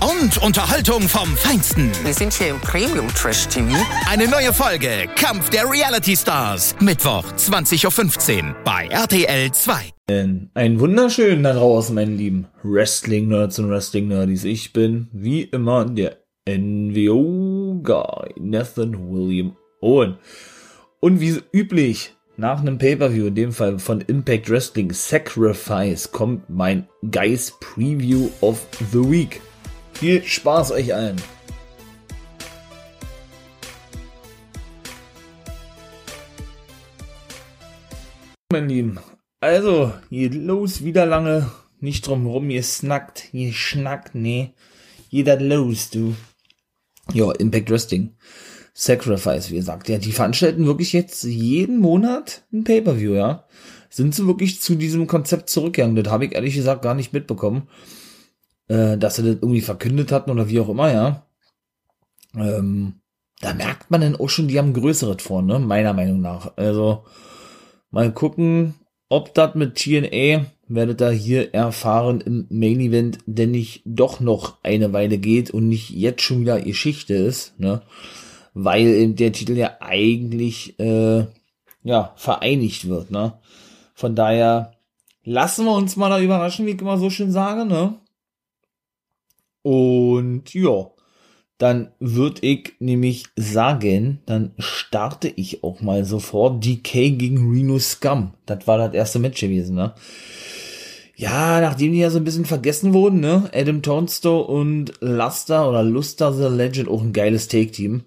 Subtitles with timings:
[0.00, 1.90] Und Unterhaltung vom Feinsten.
[2.04, 3.68] Wir sind hier im Premium Trash TV.
[4.08, 6.74] Eine neue Folge Kampf der Reality Stars.
[6.80, 9.92] Mittwoch 20.15 Uhr bei RTL 2.
[10.54, 14.44] Einen wunderschönen da draußen, meine lieben Wrestling-Nerds und Wrestling-Nerdies.
[14.44, 16.18] Ich bin, wie immer, der
[16.48, 20.16] NWO-Guy, Nathan William Owen.
[21.00, 26.88] Und wie üblich, nach einem Pay-Per-View, in dem Fall von Impact Wrestling Sacrifice, kommt mein
[27.10, 29.40] Guys Preview of the Week.
[30.00, 31.20] Viel Spaß euch allen.
[38.50, 38.98] Mein Lieben,
[39.40, 44.54] also, geht los, wieder lange, nicht drum rum, ihr snackt, ihr schnackt, nee,
[45.10, 46.16] jeder los, du.
[47.12, 48.16] Ja, Impact Wrestling.
[48.72, 53.44] Sacrifice, wie gesagt, ja, die veranstalten wirklich jetzt jeden Monat ein Pay-Per-View, ja.
[53.90, 56.02] Sind sie wirklich zu diesem Konzept zurückgegangen?
[56.02, 57.68] Das habe ich ehrlich gesagt gar nicht mitbekommen,
[58.70, 61.26] äh, dass sie das irgendwie verkündet hatten oder wie auch immer, ja.
[62.36, 63.00] Ähm,
[63.40, 66.56] da merkt man dann auch schon, die haben größeres vor, ne, meiner Meinung nach.
[66.56, 67.04] Also,
[67.90, 68.74] mal gucken,
[69.08, 74.58] ob das mit TNA, werdet ihr hier erfahren im Main Event, denn nicht doch noch
[74.62, 77.82] eine Weile geht und nicht jetzt schon wieder Geschichte ist, ne?
[78.54, 81.26] Weil eben der Titel ja eigentlich, äh,
[81.82, 83.32] ja, vereinigt wird, ne?
[83.94, 84.74] Von daher
[85.24, 87.94] lassen wir uns mal da überraschen, wie ich immer so schön sage, ne?
[89.62, 90.90] Und ja,
[91.58, 98.32] dann würde ich nämlich sagen, dann starte ich auch mal sofort DK gegen Reno Scum.
[98.46, 99.94] Das war das erste Match gewesen, ne?
[101.16, 103.50] Ja, nachdem die ja so ein bisschen vergessen wurden, ne?
[103.52, 108.04] Adam Tonstow und Luster oder Luster the Legend, auch ein geiles Take-Team.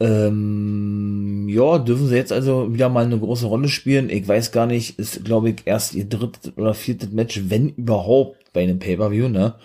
[0.00, 4.08] Ähm, ja, dürfen sie jetzt also wieder mal eine große Rolle spielen.
[4.08, 8.52] Ich weiß gar nicht, ist glaube ich erst ihr drittes oder viertes Match, wenn überhaupt,
[8.54, 9.56] bei einem Pay-Per-View, ne?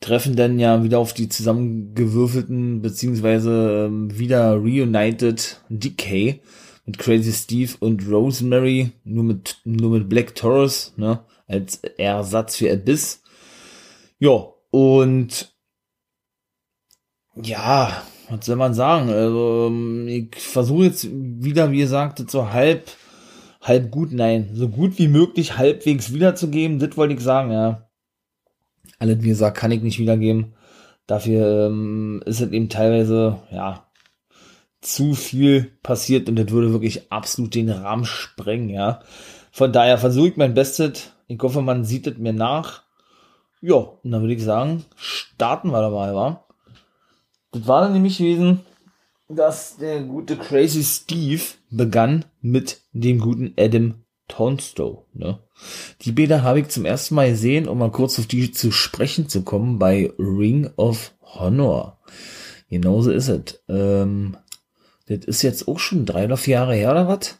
[0.00, 6.40] Treffen dann ja wieder auf die zusammengewürfelten beziehungsweise ähm, wieder reunited Decay
[6.86, 12.72] mit Crazy Steve und Rosemary, nur mit, nur mit Black Taurus, ne, als Ersatz für
[12.72, 13.22] Abyss.
[14.18, 15.54] Ja, und
[17.34, 19.10] ja, was soll man sagen?
[19.10, 22.90] Also, ähm, ich versuche jetzt wieder, wie gesagt, so halb,
[23.60, 27.87] halb gut, nein, so gut wie möglich halbwegs wiederzugeben, das wollte ich sagen, ja.
[28.98, 30.54] Alles, wie gesagt, kann ich nicht wiedergeben.
[31.06, 33.84] Dafür ähm, ist es eben teilweise, ja,
[34.80, 39.00] zu viel passiert und das würde wirklich absolut den Rahmen sprengen, ja.
[39.50, 41.12] Von daher versuche ich mein Bestes.
[41.26, 42.84] Ich hoffe, man sieht es mir nach.
[43.60, 46.44] Ja, und dann würde ich sagen, starten wir dabei, wa?
[47.50, 48.60] Das war dann nämlich gewesen,
[49.28, 55.40] dass der gute Crazy Steve begann mit dem guten Adam Tonstow, ne?
[56.02, 59.28] Die Bilder habe ich zum ersten Mal gesehen, um mal kurz auf die zu sprechen
[59.28, 61.98] zu kommen, bei Ring of Honor.
[62.70, 63.62] Genauso ist es.
[63.68, 64.36] Ähm,
[65.06, 67.38] das ist jetzt auch schon drei oder vier Jahre her, oder was?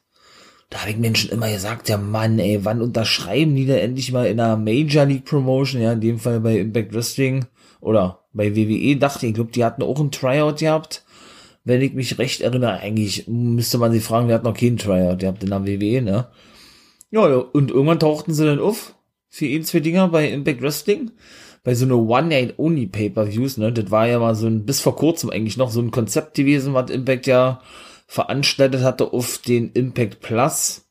[0.71, 4.27] Da habe ich Menschen immer gesagt, ja Mann, ey, wann unterschreiben die denn endlich mal
[4.27, 7.47] in einer Major League Promotion, ja, in dem Fall bei Impact Wrestling
[7.81, 11.05] oder bei WWE, dachte ich, glaube, die hatten auch ein Tryout gehabt.
[11.65, 15.21] Wenn ich mich recht erinnere, eigentlich müsste man sie fragen, wir hatten noch keinen Tryout
[15.21, 16.29] gehabt in der WWE, ne?
[17.11, 18.95] Ja, und irgendwann tauchten sie dann auf
[19.29, 21.13] für ihn zwei Dinger bei Impact Wrestling.
[21.65, 23.73] Bei so einer One-Night-Only Pay-Per-Views, ne?
[23.73, 26.73] Das war ja mal so ein, bis vor kurzem eigentlich noch so ein Konzept gewesen,
[26.73, 27.61] was Impact ja
[28.07, 30.87] veranstaltet hatte auf den Impact Plus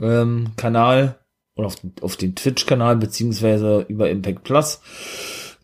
[0.00, 1.18] ähm, Kanal
[1.56, 4.80] oder auf, auf den Twitch-Kanal beziehungsweise über Impact Plus.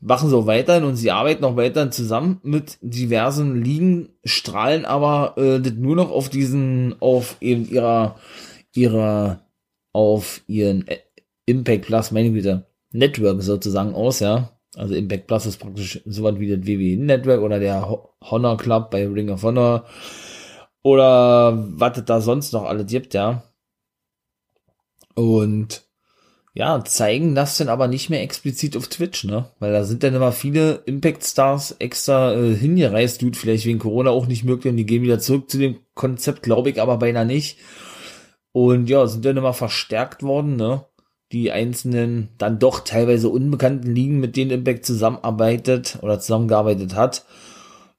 [0.00, 5.60] Machen auch weiterhin und sie arbeiten auch weiterhin zusammen mit diversen Ligen, strahlen aber äh,
[5.60, 8.16] das nur noch auf diesen, auf eben ihrer
[8.74, 9.46] ihrer
[9.92, 10.84] auf ihren
[11.46, 14.56] Impact Plus, Güte, Network sozusagen aus, ja.
[14.76, 17.88] Also Impact Plus ist praktisch so was wie das WWE Network oder der
[18.22, 19.84] Honor Club bei Ring of Honor
[20.82, 23.42] oder was es da sonst noch alles gibt, ja.
[25.14, 25.82] Und
[26.54, 29.50] ja, zeigen das dann aber nicht mehr explizit auf Twitch, ne?
[29.60, 34.26] Weil da sind dann immer viele Impact-Stars extra äh, hingereist, tut vielleicht wegen Corona auch
[34.26, 37.58] nicht möglich und die gehen wieder zurück zu dem Konzept, glaube ich aber beinahe nicht.
[38.52, 40.84] Und ja, sind dann immer verstärkt worden, ne?
[41.32, 47.24] die einzelnen dann doch teilweise unbekannten Ligen, mit denen Impact zusammenarbeitet oder zusammengearbeitet hat.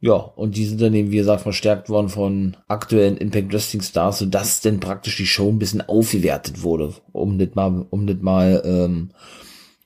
[0.02, 4.20] Ja, und die sind dann eben, wie gesagt, verstärkt worden von aktuellen Impact Wrestling Stars,
[4.20, 8.62] sodass denn praktisch die Show ein bisschen aufgewertet wurde, um das mal, um das mal,
[8.66, 9.12] ähm,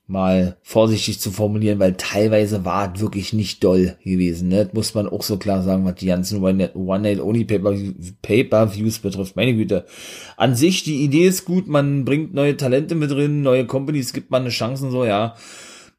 [0.07, 4.65] mal vorsichtig zu formulieren, weil teilweise war es wirklich nicht doll gewesen, ne?
[4.65, 9.35] Das muss man auch so klar sagen, was die ganzen One-Night-Only-Pay-Per-Views betrifft.
[9.35, 9.85] Meine Güte.
[10.37, 14.29] An sich, die Idee ist gut, man bringt neue Talente mit drin, neue Companies, gibt
[14.29, 15.33] man eine Chance und so, ja.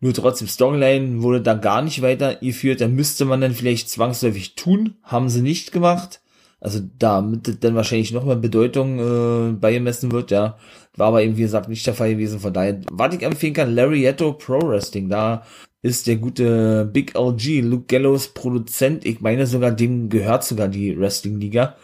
[0.00, 2.80] Nur trotzdem Storyline wurde da gar nicht weitergeführt.
[2.80, 4.96] Da müsste man dann vielleicht zwangsläufig tun.
[5.02, 6.20] Haben sie nicht gemacht.
[6.60, 10.58] Also damit dann wahrscheinlich noch mehr Bedeutung äh, beigemessen wird, ja.
[10.96, 12.40] War aber eben, wie gesagt, nicht der Fall gewesen.
[12.40, 15.08] Von daher, was ich empfehlen kann, Larietto Pro Wrestling.
[15.08, 15.44] Da
[15.82, 19.04] ist der gute Big LG, Luke Gallows Produzent.
[19.04, 21.76] Ich meine sogar, dem gehört sogar die Wrestling-Liga.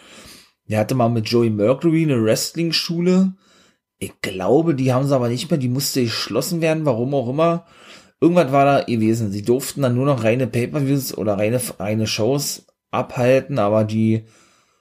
[0.68, 3.34] Der hatte mal mit Joey Mercury eine Wrestling-Schule.
[3.98, 5.58] Ich glaube, die haben sie aber nicht mehr.
[5.58, 7.66] Die musste geschlossen werden, warum auch immer.
[8.20, 9.30] Irgendwas war da gewesen.
[9.30, 14.24] Sie durften dann nur noch reine Pay-Per-Views oder reine, reine Shows abhalten, aber die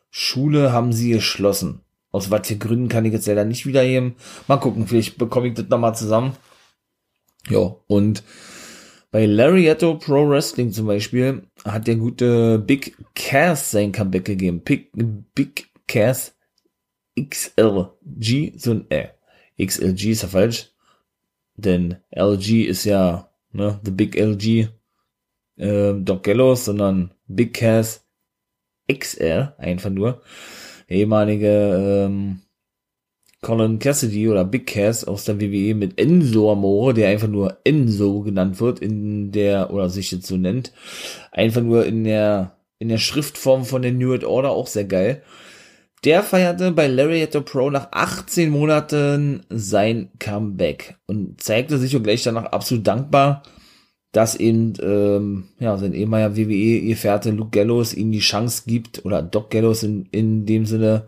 [0.09, 1.81] Schule haben sie geschlossen.
[2.11, 4.15] Aus was für Gründen kann ich jetzt leider nicht wiederheben.
[4.47, 6.35] Mal gucken, vielleicht bekomme ich das nochmal zusammen.
[7.49, 8.23] Ja, und
[9.11, 14.61] bei Larietto Pro Wrestling zum Beispiel hat der gute Big Cass sein Comeback gegeben.
[14.61, 14.91] Big,
[15.35, 16.35] Big Cass
[17.19, 19.09] XLG, so ein, äh,
[19.61, 20.71] XLG ist ja falsch.
[21.55, 24.69] Denn LG ist ja ne, The Big LG,
[25.57, 28.05] äh, Doc Gallows, sondern Big Cass
[28.87, 30.21] XR, einfach nur.
[30.91, 32.41] Ehemalige ähm,
[33.41, 38.21] Colin Cassidy oder Big Cass aus der WWE mit Enzo Amore, der einfach nur Enzo
[38.21, 40.71] genannt wird in der, oder sich jetzt so nennt,
[41.31, 45.23] einfach nur in der, in der Schriftform von der New World Order auch sehr geil.
[46.03, 52.23] Der feierte bei Lariato Pro nach 18 Monaten sein Comeback und zeigte sich auch gleich
[52.23, 53.43] danach absolut dankbar,
[54.11, 59.49] dass eben ähm, ja, sein ehemaliger WWE-Gefährte Luke Gallows ihm die Chance gibt, oder Doc
[59.49, 61.05] Gallows in, in dem Sinne,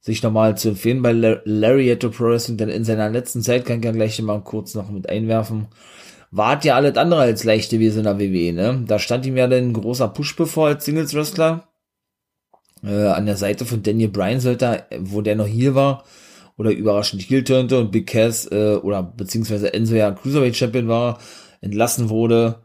[0.00, 3.84] sich nochmal zu empfehlen bei Lariato Pro Wrestling, denn in seiner letzten Zeit, kann ich
[3.84, 5.68] ja gleich mal kurz noch mit einwerfen,
[6.30, 8.84] wart ja alles andere als leicht gewesen in der WWE, ne?
[8.86, 11.68] Da stand ihm ja dann ein großer Push bevor als Singles-Wrestler
[12.82, 16.04] äh, an der Seite von Daniel Bryan sollte, wo der noch hier war,
[16.56, 21.18] oder überraschend heel turnte und Big Cass, äh, oder beziehungsweise Enzo ja Cruiserweight Champion war,
[21.60, 22.62] entlassen wurde.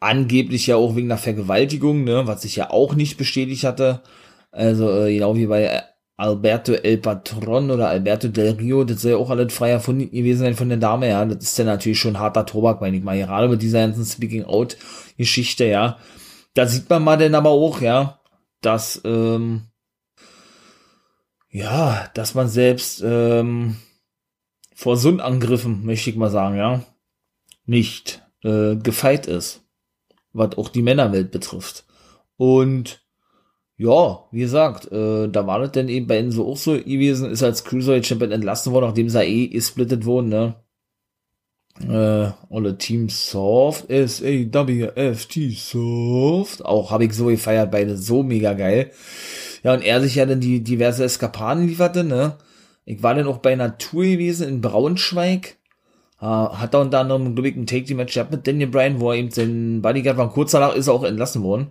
[0.00, 4.02] Angeblich ja auch wegen einer Vergewaltigung, ne, was sich ja auch nicht bestätigt hatte.
[4.50, 5.82] Also, äh, genau wie bei
[6.16, 10.40] Alberto El Patron oder Alberto Del Rio, das soll ja auch alles frei erfunden gewesen
[10.40, 11.24] sein von der Dame, ja.
[11.24, 13.16] Das ist ja natürlich schon harter Tobak, meine ich mal.
[13.16, 15.98] Gerade mit dieser ganzen Speaking-Out-Geschichte, ja.
[16.54, 18.20] Da sieht man mal denn aber auch, ja,
[18.60, 19.68] dass ähm,
[21.50, 23.76] ja, dass man selbst ähm,
[24.74, 26.84] vor Sundangriffen, möchte ich mal sagen, ja,
[27.64, 29.62] nicht äh, gefeit ist,
[30.32, 31.84] was auch die Männerwelt betrifft.
[32.36, 33.02] Und
[33.76, 37.42] ja, wie gesagt, äh, da war das denn eben bei so auch so gewesen, ist
[37.44, 40.56] als Cruiserweight Champion entlassen worden, nachdem sie eh gesplittet wurden, ne?
[41.80, 46.64] Äh, alle Team Soft, S-A-W-F-T Soft.
[46.64, 48.90] Auch habe ich so gefeiert, beide so mega geil.
[49.62, 52.36] Ja, und er sich ja dann die diverse Eskapaden lieferte, ne?
[52.84, 55.57] Ich war dann auch bei Tour gewesen in Braunschweig.
[56.20, 59.18] Uh, hat da unter anderem, glaube ich, ein Take-Team-Match gehabt mit Daniel Bryan, wo er
[59.18, 60.32] eben sein Bodyguard war.
[60.32, 61.68] Kurz danach ist er auch entlassen worden.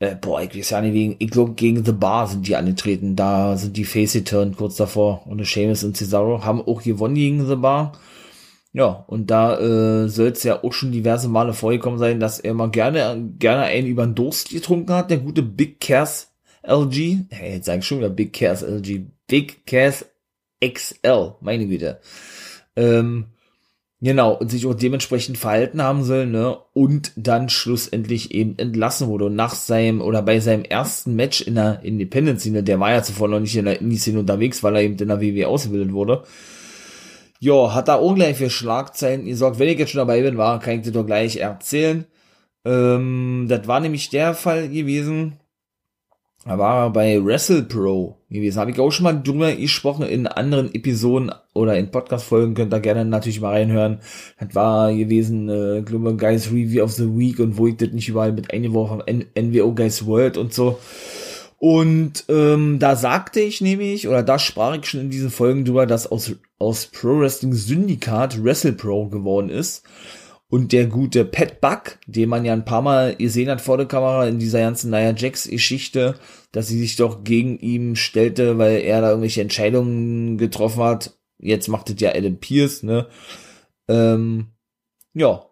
[0.00, 3.16] Äh, boah, ich weiß ja nicht, wegen, ich glaube, gegen The Bar sind die angetreten.
[3.16, 5.26] Da sind die Face-Turn kurz davor.
[5.26, 7.92] Und Seamus und Cesaro haben auch gewonnen gegen The Bar.
[8.72, 12.54] Ja, und da äh, soll es ja auch schon diverse Male vorgekommen sein, dass er
[12.54, 16.32] mal gerne, gerne einen über den Durst getrunken hat, der gute Big Cass
[16.62, 17.26] LG.
[17.30, 19.06] Hey, jetzt sag ich schon wieder Big Cass LG.
[19.26, 20.06] Big Cass
[20.64, 22.00] XL, meine Güte.
[22.76, 23.26] Ähm,
[24.00, 26.56] genau, und sich auch dementsprechend verhalten haben soll, ne?
[26.72, 29.26] Und dann schlussendlich eben entlassen wurde.
[29.26, 33.28] Und nach seinem, oder bei seinem ersten Match in der Independent-Szene, der war ja zuvor
[33.28, 36.24] noch nicht in der Indie-Szene unterwegs, weil er eben in der WWE ausgebildet wurde,
[37.40, 40.60] ja, hat da auch gleich für Schlagzeilen gesagt, wenn ich jetzt schon dabei bin, war,
[40.60, 42.04] kann ich dir doch gleich erzählen.
[42.64, 45.39] Ähm, das war nämlich der Fall gewesen.
[46.46, 48.58] Da war er bei WrestlePro gewesen.
[48.58, 52.54] Habe ich auch schon mal drüber gesprochen in anderen Episoden oder in Podcast-Folgen.
[52.54, 53.98] Könnt ihr gerne natürlich mal reinhören.
[54.38, 58.08] Das war gewesen, äh, Global Guys Review of the Week und wo ich das nicht
[58.08, 59.26] überall mit eingeworfen habe.
[59.38, 60.78] NWO Guys World und so.
[61.58, 65.84] Und ähm, da sagte ich nämlich, oder da sprach ich schon in diesen Folgen drüber,
[65.84, 69.84] dass aus, aus Pro Wrestling Syndikat WrestlePro geworden ist.
[70.50, 73.86] Und der gute Pat Buck, den man ja ein paar Mal gesehen hat vor der
[73.86, 76.16] Kamera in dieser ganzen Nia Jax Geschichte,
[76.50, 81.16] dass sie sich doch gegen ihn stellte, weil er da irgendwelche Entscheidungen getroffen hat.
[81.38, 83.06] Jetzt macht es ja Adam Pierce, ne?
[83.88, 84.48] Ähm,
[85.14, 85.46] ja,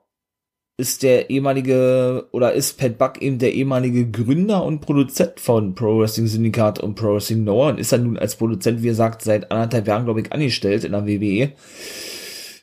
[0.79, 6.01] ist der ehemalige oder ist Pat Buck eben der ehemalige Gründer und Produzent von Pro
[6.01, 9.51] Wrestling Syndicat und Pro Wrestling Noah und ist dann nun als Produzent, wie gesagt, seit
[9.51, 11.53] anderthalb Jahren, glaube ich, angestellt in der WWE.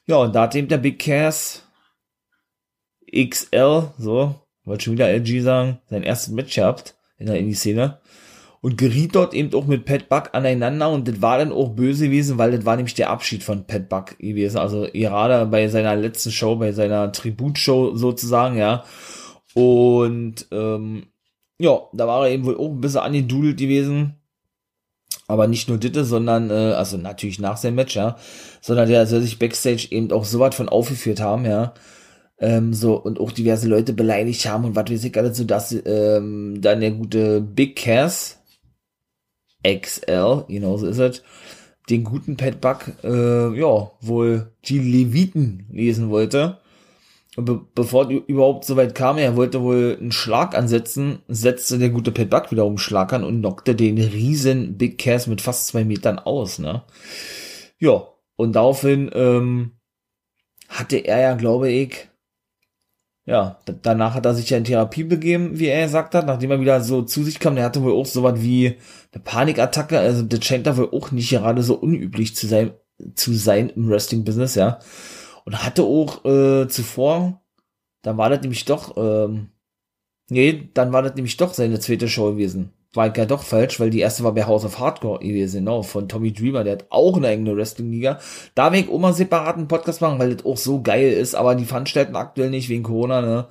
[0.07, 1.64] Ja, und da hat eben der Big Cass
[3.13, 7.99] XL, so, wollte schon wieder LG sagen, sein erstes Match gehabt in der Indie-Szene
[8.65, 12.05] und geriet dort eben auch mit Pat Buck aneinander und das war dann auch böse
[12.05, 14.57] gewesen, weil das war nämlich der Abschied von Pat Buck gewesen.
[14.57, 18.83] Also gerade bei seiner letzten Show, bei seiner Tributshow sozusagen, ja.
[19.53, 21.03] Und ähm,
[21.59, 24.15] ja, da war er eben wohl auch ein bisschen angedudelt gewesen.
[25.27, 28.17] Aber nicht nur Ditte, sondern, äh, also natürlich nach seinem Match, ja,
[28.61, 31.75] sondern der soll sich Backstage eben auch so was von aufgeführt haben, ja.
[32.37, 35.71] Ähm, so, und auch diverse Leute beleidigt haben und was weiß ich alles, so dass
[35.85, 38.41] ähm, dann der gute Big Cass,
[39.65, 41.23] XL, genau so ist es,
[41.89, 46.59] den guten Pat Buck, äh, ja, wohl die Leviten lesen wollte.
[47.37, 51.89] Und be bevor überhaupt so weit kam, er wollte wohl einen Schlag ansetzen, setzte der
[51.89, 55.83] gute Pat Buck wiederum Schlag an und knockte den riesen Big Cass mit fast zwei
[55.83, 56.83] Metern aus, ne?
[57.77, 59.71] Ja, und daraufhin, ähm,
[60.69, 62.07] hatte er ja, glaube ich,
[63.25, 66.59] ja, danach hat er sich ja in Therapie begeben, wie er gesagt hat, nachdem er
[66.61, 67.55] wieder so zu sich kam.
[67.55, 68.77] Der hatte wohl auch so was wie
[69.13, 69.97] eine Panikattacke.
[69.99, 72.73] Also das scheint da wohl auch nicht gerade so unüblich zu sein,
[73.15, 74.79] zu sein im Wrestling-Business, ja.
[75.43, 77.41] Und hatte auch äh, zuvor,
[78.03, 79.49] dann war das nämlich doch, ähm,
[80.29, 83.89] nee, dann war das nämlich doch seine zweite Show gewesen war ja doch falsch, weil
[83.89, 87.17] die erste war bei House of Hardcore gewesen, genau, von Tommy Dreamer, der hat auch
[87.17, 88.19] eine eigene Wrestling-Liga.
[88.53, 91.55] Da will ich auch mal separaten Podcast machen, weil das auch so geil ist, aber
[91.55, 93.47] die veranstalten aktuell nicht wegen Corona, ne.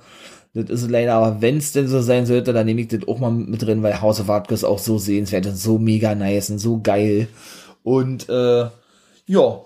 [0.53, 3.19] Das ist leider, aber wenn es denn so sein sollte, dann nehme ich das auch
[3.19, 6.49] mal mit drin, weil House of Hardcore ist auch so sehenswert und so mega nice
[6.49, 7.27] und so geil.
[7.83, 8.69] Und äh,
[9.25, 9.65] ja,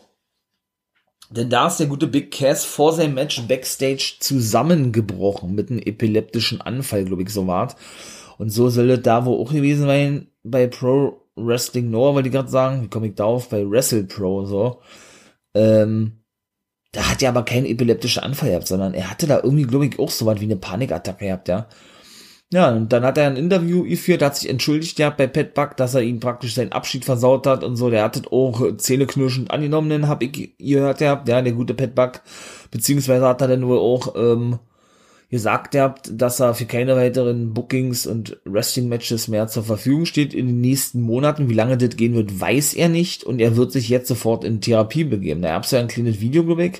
[1.31, 6.59] denn da ist der gute Big Cass vor seinem Match Backstage zusammengebrochen mit einem epileptischen
[6.59, 7.75] Anfall, glaube ich, so war.
[8.39, 12.33] Und so soll das da wo auch gewesen sein bei Pro Wrestling Noah, wollte ich
[12.33, 14.81] gerade sagen, wie komme ich da auf, bei Wrestle Pro, so.
[15.53, 16.23] Ähm,
[16.93, 19.99] da hat er aber keinen epileptischen Anfall gehabt, sondern er hatte da irgendwie, glaube ich,
[19.99, 21.67] auch so was wie eine Panikattacke gehabt, ja.
[22.51, 25.77] Ja, und dann hat er ein Interview geführt, hat sich entschuldigt ja bei Pat Buck,
[25.77, 27.89] dass er ihn praktisch seinen Abschied versaut hat und so.
[27.91, 32.21] Der hat das auch zähneknirschend angenommen, hab ich gehört, ja, ja, der gute Pat Buck.
[32.71, 34.59] Beziehungsweise hat er dann wohl auch ähm,
[35.29, 40.47] gesagt habt, dass er für keine weiteren Bookings und Wrestling-Matches mehr zur Verfügung steht in
[40.47, 41.49] den nächsten Monaten.
[41.49, 43.23] Wie lange das gehen wird, weiß er nicht.
[43.23, 45.43] Und er wird sich jetzt sofort in Therapie begeben.
[45.43, 46.71] Gab es ja ein kleines Video, glaube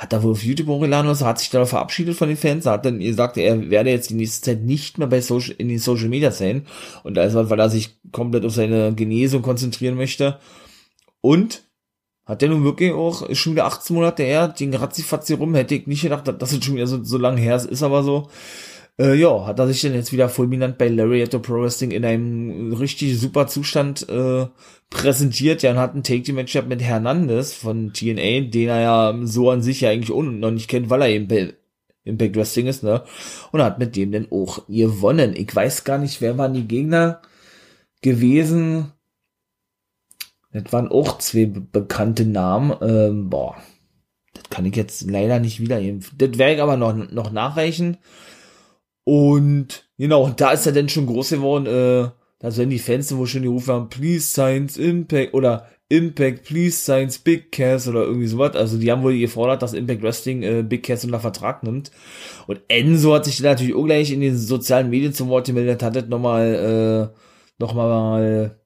[0.00, 2.86] hat da wohl auf YouTube hochgeladen, was hat sich da verabschiedet von den Fans, hat
[2.86, 6.08] dann gesagt, er werde jetzt die nächste Zeit nicht mehr bei Social, in den Social
[6.08, 6.64] Media sein.
[7.02, 10.38] Und also, weil er sich komplett auf seine Genesung konzentrieren möchte.
[11.20, 11.64] Und
[12.30, 15.86] hat der nun wirklich auch, schon wieder 18 Monate her, den Ratzifatzi rum, hätte ich
[15.86, 18.28] nicht gedacht, dass es schon wieder so, so lange her ist, ist aber so.
[19.00, 22.72] Äh, ja, hat er sich denn jetzt wieder fulminant bei Lariato Pro Wrestling in einem
[22.72, 24.46] richtig super Zustand äh,
[24.90, 25.62] präsentiert.
[25.62, 29.80] Ja, und hat ein Take-Team-Match mit Hernandez von TNA, den er ja so an sich
[29.80, 31.54] ja eigentlich noch nicht kennt, weil er eben bei
[32.04, 33.02] Impact Wrestling ist, ne?
[33.52, 35.34] Und hat mit dem dann auch gewonnen.
[35.36, 37.22] Ich weiß gar nicht, wer waren die Gegner
[38.02, 38.92] gewesen.
[40.52, 42.74] Das waren auch zwei bekannte Namen.
[42.82, 43.56] Ähm, boah,
[44.34, 46.04] das kann ich jetzt leider nicht wiedergeben.
[46.16, 47.98] Das werde ich aber noch, noch nachreichen.
[49.04, 51.66] Und genau, da ist er dann schon groß geworden.
[51.66, 56.44] Äh, da sollen die Fans wo schon die Rufe haben, Please Science Impact oder Impact,
[56.44, 58.54] Please Science Big Cass oder irgendwie sowas.
[58.56, 61.90] Also die haben wohl gefordert, dass Impact Wrestling äh, Big Cass unter Vertrag nimmt.
[62.46, 65.96] Und Enzo hat sich natürlich auch gleich in den sozialen Medien zum Wort gemeldet, hat
[65.96, 67.20] das nochmal, äh,
[67.58, 68.59] nochmal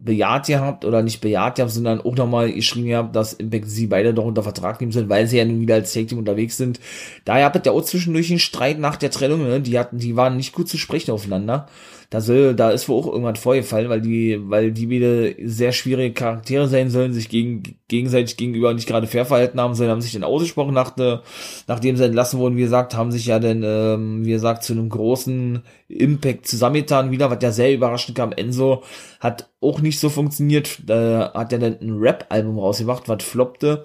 [0.00, 4.14] bejaht gehabt oder nicht bejaht gehabt, sondern auch nochmal geschrieben gehabt, dass Impact sie beide
[4.14, 6.80] doch unter Vertrag nehmen sollen, weil sie ja nun wieder als Tag Team unterwegs sind.
[7.24, 9.60] Daher habt ihr auch zwischendurch einen Streit nach der Trennung, ne?
[9.60, 11.66] die hatten, die waren nicht gut zu sprechen aufeinander
[12.10, 16.14] da soll, da ist wohl auch irgendwas vorgefallen, weil die, weil die wieder sehr schwierige
[16.14, 20.14] Charaktere sein sollen, sich gegen, gegenseitig gegenüber nicht gerade fair verhalten haben sollen, haben sich
[20.14, 21.22] dann ausgesprochen nach der,
[21.66, 24.88] nachdem sie entlassen wurden, wie gesagt, haben sich ja dann, ähm, wie gesagt, zu einem
[24.88, 28.32] großen Impact zusammengetan wieder, was ja sehr überraschend kam.
[28.32, 28.82] Enzo
[29.20, 33.84] hat auch nicht so funktioniert, da hat er dann ein Rap-Album rausgebracht, was floppte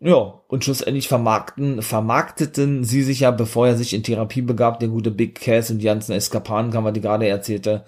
[0.00, 4.88] ja, und schlussendlich vermarkten, vermarkteten sie sich ja, bevor er sich in Therapie begab, der
[4.88, 7.84] gute Big Cass und die ganzen Eskapaden, kann man die gerade erzählte.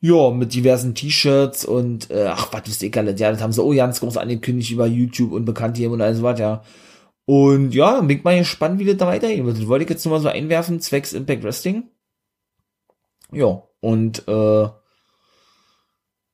[0.00, 3.74] Ja, mit diversen T-Shirts und, äh, ach, was ist egal, ja, das haben sie oh
[3.74, 6.62] ganz groß angekündigt über YouTube und bekannt hier und alles was, ja.
[7.26, 9.58] Und ja, bin ich mal gespannt, wie das da weitergehen wird.
[9.58, 11.84] Das wollte ich jetzt nur mal so einwerfen, zwecks Impact Wrestling.
[13.32, 14.68] Ja, und, äh,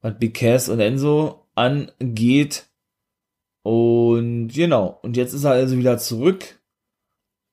[0.00, 2.66] was Big Cass und Enzo angeht,
[3.66, 6.60] Und genau, und jetzt ist er also wieder zurück,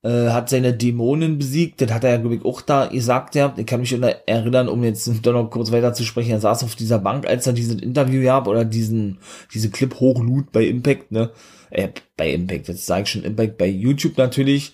[0.04, 3.52] äh, hat seine Dämonen besiegt, das hat er ja, glaube ich, auch da gesagt, ja,
[3.58, 6.76] ich kann mich erinnern, um jetzt doch noch kurz weiter zu sprechen, er saß auf
[6.76, 9.18] dieser Bank, als er diesen Interview gab oder diesen,
[9.56, 11.32] diese Clip hochlud bei Impact, ne,
[11.72, 14.74] äh, bei Impact, jetzt sage ich schon Impact, bei YouTube natürlich,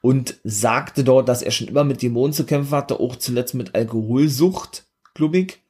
[0.00, 3.76] und sagte dort, dass er schon immer mit Dämonen zu kämpfen hatte, auch zuletzt mit
[3.76, 5.60] Alkoholsucht, klubig.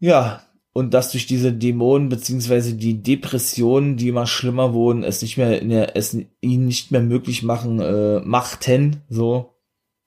[0.00, 5.36] Ja, und dass durch diese Dämonen beziehungsweise die Depressionen, die immer schlimmer wurden, es nicht
[5.36, 9.54] mehr der, es ihn nicht mehr möglich machen, äh, machten, so,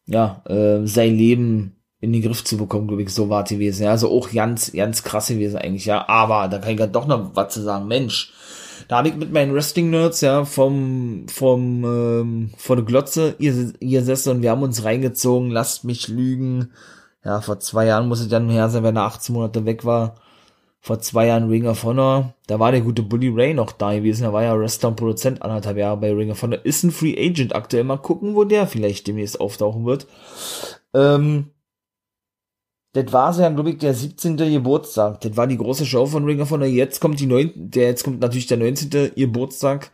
[0.08, 3.84] ja, äh, sein Leben in den Griff zu bekommen, glaube ich, so war gewesen.
[3.84, 6.08] Ja, also auch ganz, ganz krass gewesen eigentlich, ja.
[6.08, 7.88] Aber da kann ich ja doch noch was zu sagen.
[7.88, 8.34] Mensch,
[8.88, 14.04] da habe ich mit meinen Wrestling-Nerds, ja, vom, vom, ähm, vor der Glotze ihr, ihr
[14.04, 16.72] Sessel und wir haben uns reingezogen, lasst mich lügen.
[17.24, 20.16] Ja, vor zwei Jahren muss es dann her sein, wenn er 18 Monate weg war
[20.86, 24.22] vor zwei Jahren Ring of Honor, da war der gute Bully Ray noch da gewesen,
[24.22, 27.18] da war ja Wrestler und Produzent anderthalb Jahre bei Ring of Honor, ist ein Free
[27.18, 30.06] Agent aktuell, mal gucken, wo der vielleicht demnächst auftauchen wird.
[30.94, 31.50] Ähm,
[32.94, 34.38] das war ja, glaube ich, der 17.
[34.38, 35.22] Geburtstag.
[35.22, 36.68] Das war die große Show von Ring of Honor.
[36.68, 39.16] Jetzt kommt die 9, der, jetzt kommt natürlich der 19.
[39.16, 39.90] Geburtstag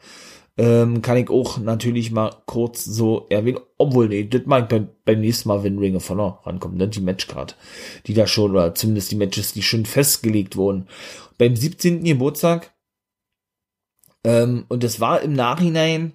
[0.58, 4.90] ähm, kann ich auch natürlich mal kurz so erwähnen, obwohl, nee, das mag ich beim,
[5.06, 7.56] beim nächsten Mal, wenn Ring of Honor rankommt, ne, die Matchcard,
[8.08, 10.88] die da schon, oder zumindest die Matches, die schon festgelegt wurden.
[11.38, 12.04] Beim 17.
[12.04, 12.74] Geburtstag,
[14.24, 16.14] ähm, und es war im Nachhinein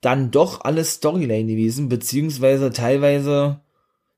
[0.00, 3.60] dann doch alles Storyline gewesen, beziehungsweise teilweise,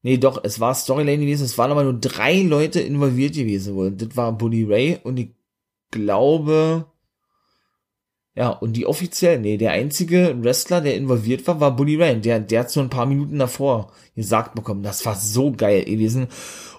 [0.03, 3.93] nee, doch, es war Storyline gewesen, es waren aber nur drei Leute involviert gewesen wohl.
[3.93, 5.31] Das war Bully Ray und ich
[5.91, 6.89] glaube,
[8.37, 12.21] ja, und die offiziell, nee, der einzige Wrestler, der involviert war, war Bully Ray.
[12.21, 14.85] Der, der hat so ein paar Minuten davor gesagt bekommen.
[14.85, 16.29] Das war so geil gewesen.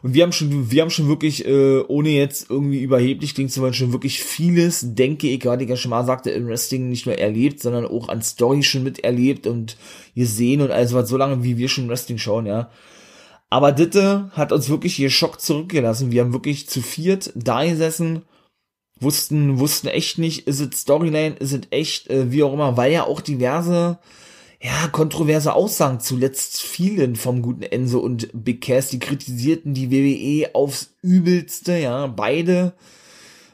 [0.01, 3.61] Und wir haben schon, wir haben schon wirklich, äh, ohne jetzt irgendwie überheblich klingen zu
[3.61, 7.05] wollen, schon wirklich vieles, denke ich, gerade ich ja schon mal sagte, im Wrestling nicht
[7.05, 9.75] nur erlebt, sondern auch an Story schon miterlebt und
[10.15, 12.69] gesehen und alles was so lange, wie wir schon Wrestling schauen, ja.
[13.49, 16.11] Aber Ditte hat uns wirklich hier Schock zurückgelassen.
[16.11, 18.23] Wir haben wirklich zu viert da gesessen
[19.01, 22.91] wussten, wussten echt nicht, ist es Storyline, ist es echt, äh, wie auch immer, weil
[22.91, 23.99] ja auch diverse,
[24.61, 30.53] ja, kontroverse Aussagen zuletzt fielen vom guten Enzo und Big Cass, die kritisierten die WWE
[30.53, 32.73] aufs übelste, ja, beide.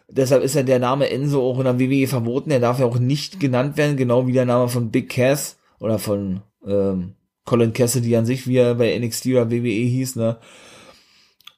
[0.09, 2.99] Deshalb ist ja der Name Enzo auch in der WWE verboten, er darf ja auch
[2.99, 7.13] nicht genannt werden, genau wie der Name von Big Cass oder von ähm,
[7.45, 10.37] Colin Cassidy an sich, wie er bei NXT oder WWE hieß, ne.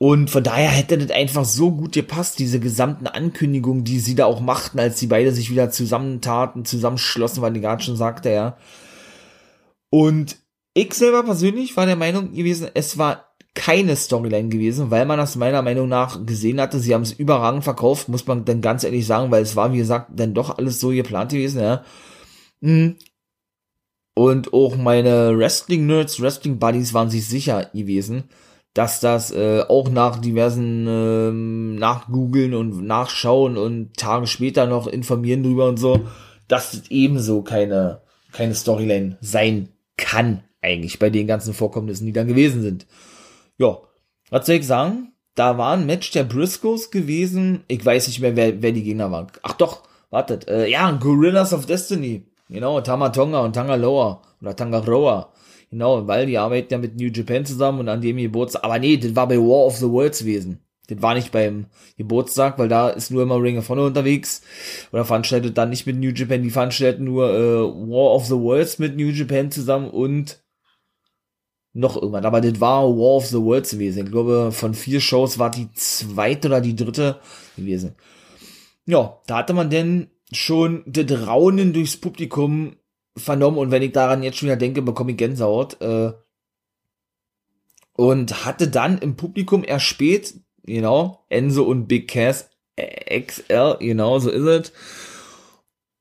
[0.01, 4.25] Und von daher hätte das einfach so gut gepasst, diese gesamten Ankündigungen, die sie da
[4.25, 8.57] auch machten, als sie beide sich wieder zusammentaten, zusammenschlossen, weil die gerade schon sagte, ja.
[9.89, 10.38] Und
[10.73, 15.35] ich selber persönlich war der Meinung gewesen, es war keine Storyline gewesen, weil man das
[15.35, 16.79] meiner Meinung nach gesehen hatte.
[16.79, 19.79] Sie haben es überragend verkauft, muss man dann ganz ehrlich sagen, weil es war, wie
[19.79, 21.83] gesagt, dann doch alles so geplant gewesen, ja.
[22.62, 22.95] Hm.
[24.13, 28.29] Und auch meine Wrestling-Nerds, Wrestling-Buddies waren sich sicher gewesen,
[28.79, 35.43] dass das äh, auch nach diversen ähm, Nachgoogeln und Nachschauen und Tage später noch informieren
[35.43, 36.05] drüber und so,
[36.47, 42.29] dass es ebenso keine, keine Storyline sein kann, eigentlich, bei den ganzen Vorkommnissen, die dann
[42.29, 42.87] gewesen sind.
[43.57, 43.79] Ja,
[44.29, 45.11] was soll ich sagen?
[45.35, 47.65] Da war ein Match der Briscoes gewesen.
[47.67, 49.27] Ich weiß nicht mehr, wer, wer die Gegner waren.
[49.43, 50.47] Ach doch, wartet.
[50.47, 52.23] Äh, ja, Gorillas of Destiny.
[52.47, 55.33] Genau, Tamatonga und Tangaloa oder Tangaroa.
[55.71, 58.97] Genau, weil die arbeiten ja mit New Japan zusammen und an dem Geburtstag, aber nee,
[58.97, 60.60] das war bei War of the Worlds gewesen.
[60.88, 64.41] Das war nicht beim Geburtstag, weil da ist nur immer Ring of Honor unterwegs.
[64.91, 68.79] Oder veranstaltet dann nicht mit New Japan, die veranstalten nur äh, War of the Worlds
[68.79, 70.41] mit New Japan zusammen und
[71.73, 72.25] noch irgendwann.
[72.25, 74.05] Aber das war War of the Worlds gewesen.
[74.05, 77.19] Ich glaube, von vier Shows war die zweite oder die dritte
[77.55, 77.95] gewesen.
[78.88, 82.75] Ja, da hatte man denn schon das Raunen durchs Publikum
[83.19, 85.82] vernommen und wenn ich daran jetzt schon wieder denke, bekomme ich Gänsehaut.
[85.82, 86.13] Äh,
[87.93, 94.43] und hatte dann im Publikum erspät, genau, Enzo und Big Cass XL, genau, so ist
[94.43, 94.73] es.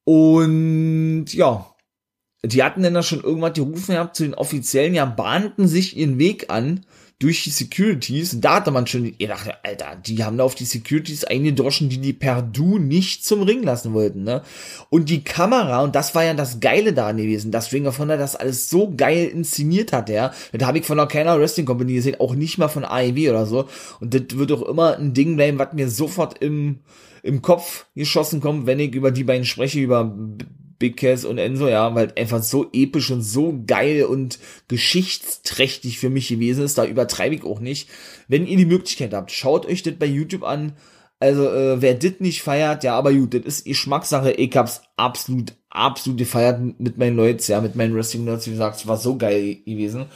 [0.04, 1.74] Und ja,
[2.44, 6.18] die hatten dann da schon irgendwas gerufen gehabt zu den Offiziellen, ja, bahnten sich ihren
[6.18, 6.86] Weg an
[7.18, 8.40] durch die Securities.
[8.40, 12.12] Da hatte man schon gedacht, Alter, die haben da auf die Securities eingedroschen, die die
[12.12, 14.42] per Du nicht zum Ring lassen wollten, ne?
[14.88, 18.16] Und die Kamera, und das war ja das Geile da gewesen, dass Ring of Honor
[18.16, 20.32] das alles so geil inszeniert hat, ja.
[20.52, 23.46] Das habe ich von einer keiner Wrestling Company gesehen, auch nicht mal von AEW oder
[23.46, 23.68] so.
[24.00, 26.80] Und das wird auch immer ein Ding bleiben, was mir sofort im,
[27.24, 30.16] im Kopf geschossen kommt, wenn ich über die beiden spreche, über
[30.78, 34.38] Big Cass und Enzo, ja, weil einfach so episch und so geil und
[34.68, 37.88] geschichtsträchtig für mich gewesen ist, da übertreibe ich auch nicht.
[38.28, 40.72] Wenn ihr die Möglichkeit habt, schaut euch das bei YouTube an.
[41.20, 44.32] Also, äh, wer dit nicht feiert, ja, aber gut, das ist Geschmackssache.
[44.32, 48.86] Ich hab's absolut, absolut gefeiert mit meinen Leuten, ja, mit meinen Wrestling-Nerds, wie gesagt, es
[48.86, 50.06] war so geil gewesen.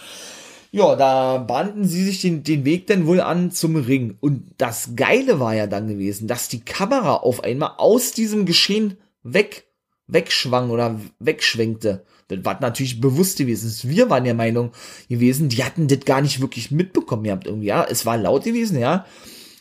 [0.71, 4.17] Ja, da bahnten sie sich den, den Weg dann wohl an zum Ring.
[4.21, 8.97] Und das Geile war ja dann gewesen, dass die Kamera auf einmal aus diesem Geschehen
[9.23, 9.67] weg,
[10.07, 12.05] wegschwang oder wegschwenkte.
[12.29, 13.91] Das war natürlich bewusst gewesen.
[13.91, 14.73] Wir waren der Meinung
[15.09, 17.85] gewesen, die hatten das gar nicht wirklich mitbekommen gehabt irgendwie, ja.
[17.89, 19.07] Es war laut gewesen, ja.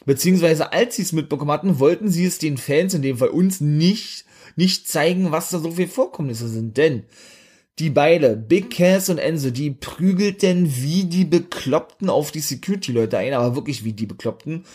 [0.05, 3.61] Beziehungsweise als sie es mitbekommen hatten, wollten sie es den Fans, in dem Fall uns,
[3.61, 4.25] nicht,
[4.55, 6.77] nicht zeigen, was da so viel Vorkommnisse sind.
[6.77, 7.03] Denn
[7.79, 13.33] die beide, Big Cass und Enzo, die prügelten wie die Bekloppten auf die Security-Leute ein,
[13.33, 14.65] aber wirklich wie die Bekloppten.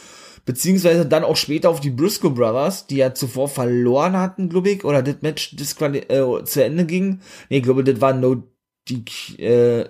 [0.47, 4.85] Beziehungsweise dann auch später auf die Briscoe Brothers, die ja zuvor verloren hatten, glaube ich,
[4.85, 7.21] oder das Match äh, zu Ende ging.
[7.51, 8.45] Nee, ich glaube, das war no,
[8.89, 9.05] die,
[9.41, 9.87] äh,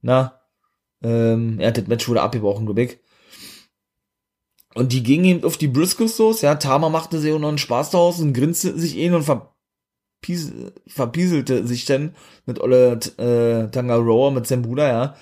[0.00, 0.40] na,
[1.02, 2.98] ähm, ja, das Match wurde abgebrochen, glaube ich.
[4.74, 7.58] Und die gingen eben auf die Briscoes los, ja, Tama machte sich auch noch einen
[7.58, 10.52] Spaß daraus und grinste sich ihn und verpies
[10.86, 15.16] verpieselte sich dann mit Olle äh, Tangaroa, mit seinem Bruder, ja.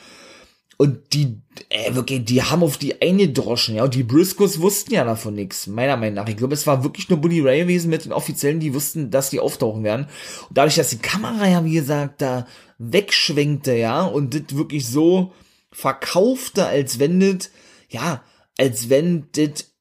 [0.76, 3.84] Und die, äh, wirklich, die haben auf die eingedroschen, ja.
[3.84, 6.28] Und die Briscoes wussten ja davon nichts, meiner Meinung nach.
[6.28, 9.30] Ich glaube, es war wirklich nur Bully Ray gewesen mit den Offiziellen, die wussten, dass
[9.30, 10.06] die auftauchen werden.
[10.48, 12.46] Und dadurch, dass die Kamera ja, wie gesagt, da
[12.78, 15.32] wegschwenkte, ja, und das wirklich so
[15.70, 17.50] verkaufte, als wenn das,
[17.88, 18.22] ja,
[18.58, 19.73] als wenn das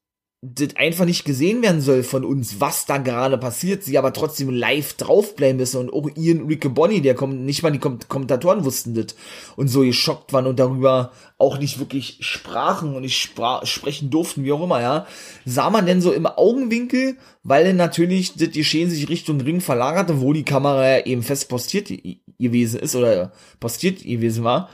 [0.52, 4.50] das einfach nicht gesehen werden soll von uns, was da gerade passiert, sie aber trotzdem
[4.50, 8.64] live draufbleiben müssen und auch Ian Ricky Bonnie, der kommt, nicht mal die Kom Kommentatoren
[8.64, 9.14] wussten das
[9.56, 14.44] und so geschockt waren und darüber auch nicht wirklich sprachen und nicht spra sprechen durften,
[14.44, 15.06] wie auch immer, ja,
[15.46, 20.34] sah man denn so im Augenwinkel, weil natürlich das Geschehen sich Richtung Ring verlagerte, wo
[20.34, 21.90] die Kamera eben fest postiert
[22.38, 24.68] gewesen ist oder postiert gewesen war,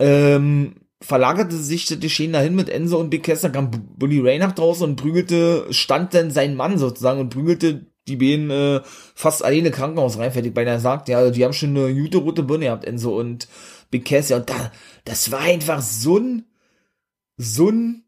[0.00, 4.38] ähm, verlagerte sich das Geschehen dahin mit Enzo und Big Cass, dann kam Bully Ray
[4.38, 8.80] nach draußen und prügelte, stand dann sein Mann sozusagen und prügelte die beiden äh,
[9.14, 10.52] fast alleine Krankenhaus rein, fertig.
[10.52, 13.48] Beinahe sagt, ja, die haben schon eine gute rote Birne gehabt, Enzo und
[13.90, 14.72] Big Cass, ja, und da,
[15.04, 16.44] das war einfach so ein,
[17.36, 18.04] so ein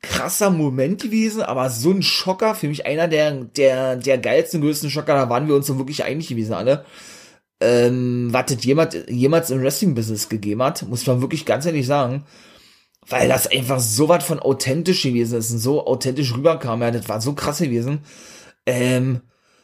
[0.00, 4.90] krasser Moment gewesen, aber so ein Schocker, für mich einer der, der, der geilsten, größten
[4.90, 6.84] Schocker, da waren wir uns so wirklich einig gewesen alle
[7.60, 12.24] ähm, was das jemals, jemals im Wrestling-Business gegeben hat, muss man wirklich ganz ehrlich sagen.
[13.08, 17.08] Weil das einfach so was von authentisch gewesen ist und so authentisch rüberkam, ja, das
[17.08, 18.00] war so krass gewesen.
[18.66, 19.20] Ähm,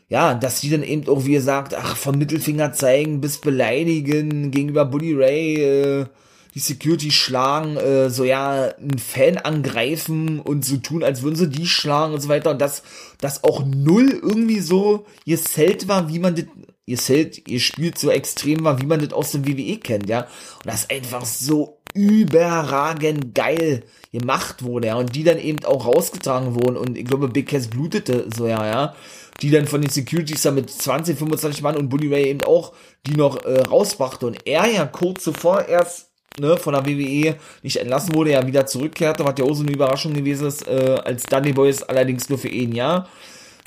[0.09, 4.85] ja, dass die dann eben auch, wie gesagt, ach, vom Mittelfinger zeigen bis beleidigen gegenüber
[4.85, 6.07] Bully Ray, äh,
[6.55, 11.49] die Security schlagen, äh, so ja, einen Fan angreifen und so tun, als würden sie
[11.49, 12.51] die schlagen und so weiter.
[12.51, 12.83] Und das,
[13.21, 16.45] das auch null irgendwie so Zelt war, wie man das
[16.87, 20.23] ihr Zelt, ihr spielt so extrem war, wie man das aus dem WWE kennt, ja.
[20.23, 24.97] Und das einfach so überragend geil gemacht wurde, ja.
[24.97, 26.77] Und die dann eben auch rausgetragen wurden.
[26.77, 28.95] Und ich glaube, Big Cass blutete so, ja, ja.
[29.41, 32.73] Die dann von den Securities da mit 20, 25 Mann und Bully Ray eben auch,
[33.07, 34.27] die noch äh, rausbrachte.
[34.27, 38.67] Und er ja kurz zuvor erst ne, von der WWE nicht entlassen wurde, ja wieder
[38.67, 42.39] zurückkehrte, was ja auch so eine Überraschung gewesen ist, äh, als Dudley Boys allerdings nur
[42.39, 43.09] für ein Jahr.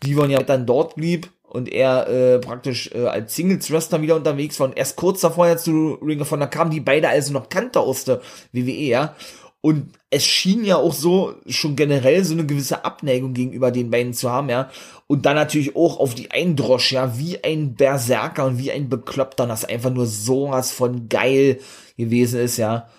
[0.03, 4.17] Die wollen ja dann dort blieb und er äh, praktisch äh, als Singles Wrestler wieder
[4.17, 7.31] unterwegs war und erst kurz davor ja zu Ring of Honor kamen die beide also
[7.31, 9.15] noch kannte aus der WWE, ja.
[9.61, 14.13] Und es schien ja auch so schon generell so eine gewisse Abneigung gegenüber den beiden
[14.13, 14.69] zu haben, ja.
[15.07, 19.47] Und dann natürlich auch auf die Eindrosch, ja, wie ein Berserker und wie ein Bekloppter,
[19.47, 21.59] das einfach nur sowas von geil
[21.97, 22.89] gewesen ist, ja.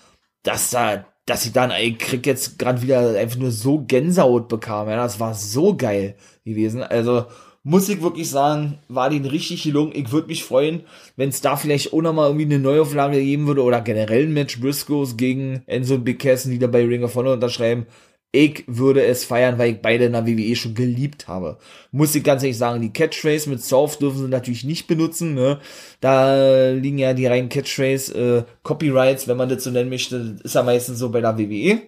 [0.43, 4.89] Dass da, dass ich dann, ich krieg jetzt gerade wieder einfach nur so Gänsehaut bekam,
[4.89, 4.97] ja.
[4.97, 6.83] Das war so geil gewesen.
[6.83, 7.27] Also,
[7.67, 9.91] muss ich wirklich sagen, war den richtig gelungen.
[9.93, 10.83] Ich würde mich freuen,
[11.17, 14.61] wenn es da vielleicht auch nochmal irgendwie eine Neuauflage geben würde oder generell ein Match
[14.61, 17.85] Briscoes gegen Enzo und Big Cass, die da bei Ring of Honor unterschreiben.
[18.31, 21.57] Ich würde es feiern, weil ich beide in der WWE schon geliebt habe.
[21.91, 25.33] Muss ich ganz ehrlich sagen, die Catchphrase mit Soft dürfen sie natürlich nicht benutzen.
[25.33, 25.59] Ne?
[25.99, 30.55] Da liegen ja die reinen Catchphrase äh, Copyrights, wenn man das so nennen möchte, ist
[30.55, 31.81] ja meistens so bei der WWE.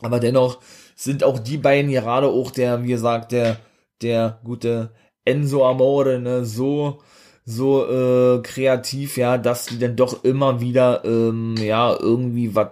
[0.00, 0.60] Aber dennoch
[0.96, 3.58] sind auch die beiden gerade auch der, wie gesagt, der
[4.02, 4.92] der gute
[5.24, 7.02] Enzo Amore, ne, so,
[7.44, 12.68] so äh, kreativ, ja, dass die dann doch immer wieder, ähm, ja, irgendwie was,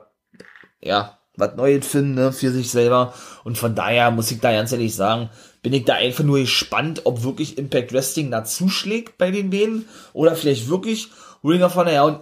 [0.80, 3.14] ja, was Neues finden, ne, für sich selber.
[3.44, 5.30] Und von daher muss ich da ganz ehrlich sagen,
[5.62, 9.86] bin ich da einfach nur gespannt, ob wirklich Impact Wrestling da zuschlägt bei den beiden
[10.12, 11.08] oder vielleicht wirklich
[11.44, 12.20] Ring of Honor, ja, und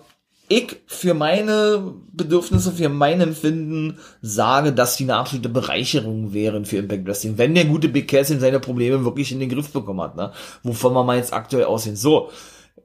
[0.50, 6.78] ich für meine Bedürfnisse, für mein Empfinden sage, dass die eine absolute Bereicherung wären für
[6.78, 10.16] Impact Wrestling, wenn der gute Big Cass seine Probleme wirklich in den Griff bekommen hat,
[10.16, 10.32] ne?
[10.64, 11.94] Wovon wir mal jetzt aktuell aussehen.
[11.94, 12.30] So,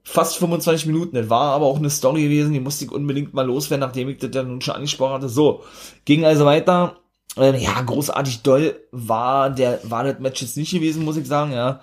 [0.03, 3.47] fast 25 Minuten, das war aber auch eine Story gewesen, die musste ich unbedingt mal
[3.47, 5.29] loswerden, nachdem ich das dann nun schon angesprochen hatte.
[5.29, 5.63] So,
[6.05, 6.97] ging also weiter.
[7.35, 11.51] Ähm, ja, großartig doll war der, war das Match jetzt nicht gewesen, muss ich sagen,
[11.51, 11.81] ja.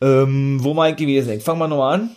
[0.00, 1.34] Ähm, wo mal gewesen?
[1.34, 2.16] Ich fang mal nochmal an.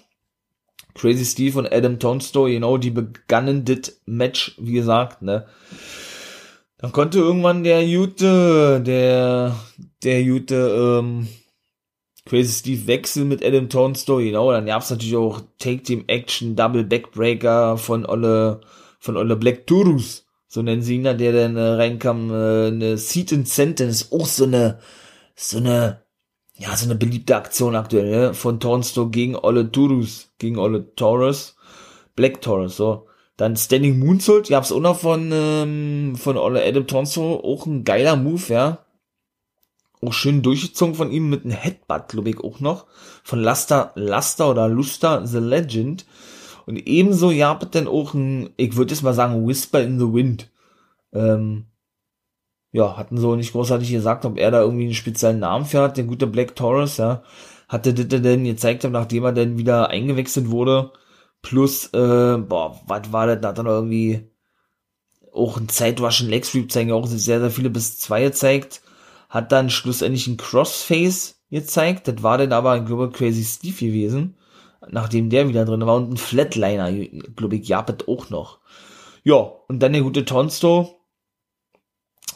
[0.95, 5.45] Crazy Steve und Adam Tonstow, genau, die begannen das Match, wie gesagt, ne.
[6.77, 9.55] Dann konnte irgendwann der Jute, der,
[10.03, 11.27] der Jute, ähm,
[12.25, 16.83] Crazy Steve wechseln mit Adam Tonstow, genau, dann gab's natürlich auch Take Team Action, Double
[16.83, 18.61] Backbreaker von Olle,
[18.99, 23.33] von Olle Black Turus, so nennen sie ihn, der dann äh, reinkam, äh, eine Seat
[23.33, 24.79] and Sentence, auch so eine,
[25.35, 26.02] so eine,
[26.57, 28.33] ja, so eine beliebte Aktion aktuell, ne?
[28.33, 31.55] von Tonstow gegen Olle Turus, gegen Olle Taurus,
[32.15, 33.07] Black Taurus, so.
[33.37, 38.15] Dann Standing Moonsault, gab's auch noch von, ähm, von Olle Adam Tonstow, auch ein geiler
[38.15, 38.85] Move, ja.
[40.01, 42.85] Auch schön durchgezogen von ihm mit einem Headbutt, glaube ich, auch noch.
[43.23, 46.05] Von Laster, Laster oder Luster The Legend.
[46.65, 50.51] Und ebenso ja, dann auch ein, ich würde jetzt mal sagen, Whisper in the Wind.
[51.13, 51.65] Ähm,
[52.73, 55.95] ja, hatten so nicht großartig gesagt, ob er da irgendwie einen speziellen Namen für hat,
[55.95, 57.23] der gute Black Taurus, ja.
[57.69, 60.91] Hatte das denn gezeigt, nachdem er dann wieder eingewechselt wurde.
[61.41, 63.41] Plus, äh, boah, was war das?
[63.41, 64.27] Da hat er noch irgendwie
[65.31, 68.81] auch ein Zeitwaschen Leg Sweep zeigen, auch sehr, sehr viele bis zwei gezeigt.
[69.29, 72.07] Hat dann schlussendlich ein Crossface gezeigt.
[72.07, 74.35] Das war dann aber, glaube ich, Crazy Steve gewesen.
[74.89, 75.95] Nachdem der wieder drin war.
[75.95, 76.91] Und ein Flatliner,
[77.35, 78.59] glaube ich, ja, auch noch.
[79.23, 79.35] Ja,
[79.67, 81.02] und dann der gute Tonsto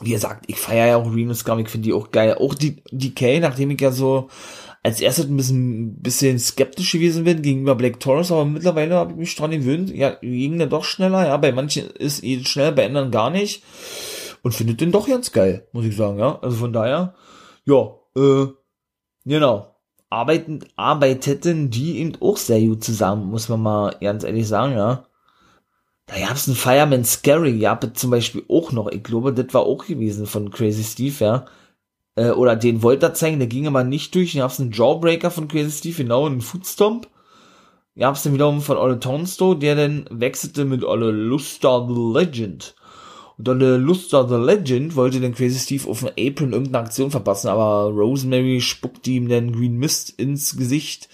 [0.01, 2.35] wie gesagt, ich feiere ja auch Reno Scum, ich finde die auch geil.
[2.39, 4.29] Auch die DK, nachdem ich ja so
[4.83, 9.17] als erstes ein bisschen, bisschen skeptisch gewesen bin gegenüber Black Taurus, aber mittlerweile habe ich
[9.17, 9.93] mich dran gewöhnt.
[9.93, 13.63] Ja, ging der doch schneller, ja, bei manchen ist eh schnell, bei anderen gar nicht.
[14.43, 16.39] Und findet den doch ganz geil, muss ich sagen, ja.
[16.39, 17.15] Also von daher,
[17.65, 18.47] ja, äh,
[19.25, 19.75] genau.
[20.09, 25.05] Arbeiten, arbeiteten die eben auch sehr gut zusammen, muss man mal ganz ehrlich sagen, ja.
[26.07, 28.87] Da gab's einen Fireman Scary, ja, zum Beispiel auch noch.
[28.89, 31.45] Ich glaube, das war auch gewesen von Crazy Steve, ja.
[32.15, 34.33] Äh, oder den wollte er zeigen, der ging aber nicht durch.
[34.33, 37.07] Dann gab's einen Jawbreaker von Crazy Steve, genau, einen Footstomp.
[37.97, 42.75] Gab's dann wiederum von Olle Tonstow, der dann wechselte mit Olle Luster the Legend.
[43.37, 47.49] Und Olle Luster the Legend wollte den Crazy Steve auf dem Apron irgendeine Aktion verpassen,
[47.49, 51.09] aber Rosemary spuckte ihm dann Green Mist ins Gesicht.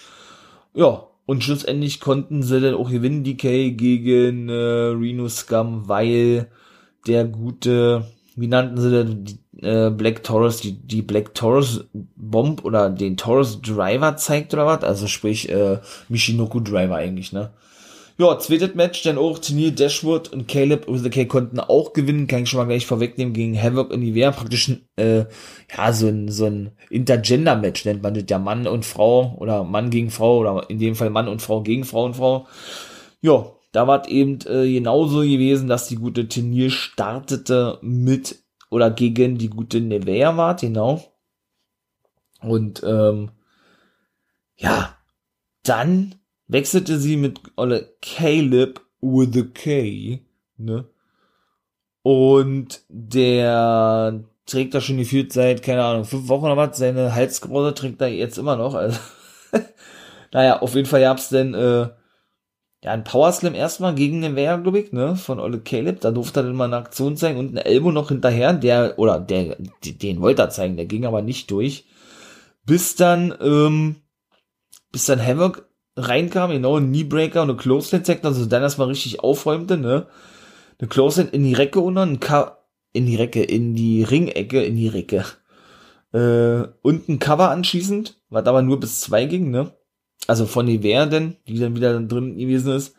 [0.73, 6.47] Ja, und schlussendlich konnten sie dann auch gewinnen, DK gegen äh, Reno Scum, weil
[7.07, 8.05] der gute,
[8.36, 13.17] wie nannten sie denn, die, äh, Black Taurus, die, die Black Taurus Bomb oder den
[13.17, 14.83] Taurus Driver zeigt oder was?
[14.83, 17.51] Also sprich, äh, Michinoku Driver eigentlich, ne?
[18.17, 22.49] Ja, zweites Match, dann auch Tennille Dashwood und Caleb K konnten auch gewinnen, kann ich
[22.49, 25.26] schon mal gleich vorwegnehmen, gegen Havoc und Nivea, praktisch äh,
[25.76, 29.89] ja, so ein, so ein Intergender-Match nennt man das ja, Mann und Frau oder Mann
[29.89, 32.45] gegen Frau oder in dem Fall Mann und Frau gegen Frau und Frau.
[33.21, 39.39] Ja, da war eben äh, genauso gewesen, dass die gute Tennille startete mit oder gegen
[39.39, 41.04] die gute Nevea war, genau.
[42.41, 43.32] Und ähm,
[44.58, 44.95] ja,
[45.63, 46.15] dann
[46.47, 50.21] wechselte sie mit Olle Caleb with a K,
[50.58, 50.86] ne?
[52.01, 57.73] Und der trägt da schon gefühlt seit, keine Ahnung, fünf Wochen oder was, seine Halskrause
[57.73, 58.75] trägt er jetzt immer noch.
[58.75, 58.99] Also,
[60.34, 61.89] naja, auf jeden Fall gab's denn, äh,
[62.84, 66.01] ja, ein Powerslam erstmal gegen den Wehr, glaube ich, ne, von Olle Caleb.
[66.01, 69.21] Da durfte er dann mal eine Aktion zeigen und ein Elbow noch hinterher, der, oder
[69.21, 71.86] der, den wollte er zeigen, der ging aber nicht durch.
[72.65, 73.97] Bis dann, ähm,
[74.91, 79.19] bis dann Havoc reinkam, genau, ein Kneebreaker und eine Clothesline zeigt, also dann erstmal richtig
[79.21, 80.08] aufräumte, ne?
[80.79, 82.19] Eine Clothesline in die Recke und dann
[82.93, 85.25] in die Recke, in die Ringecke, in die Recke.
[86.13, 89.73] Äh, und ein Cover anschließend, was aber nur bis zwei ging, ne?
[90.27, 92.95] Also von die werden, die dann wieder drin gewesen ist.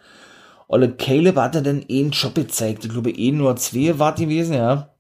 [0.69, 2.85] Olle Caleb hat er dann eh einen Job gezeigt.
[2.85, 4.95] Ich glaube, eh nur zwei war gewesen, ja.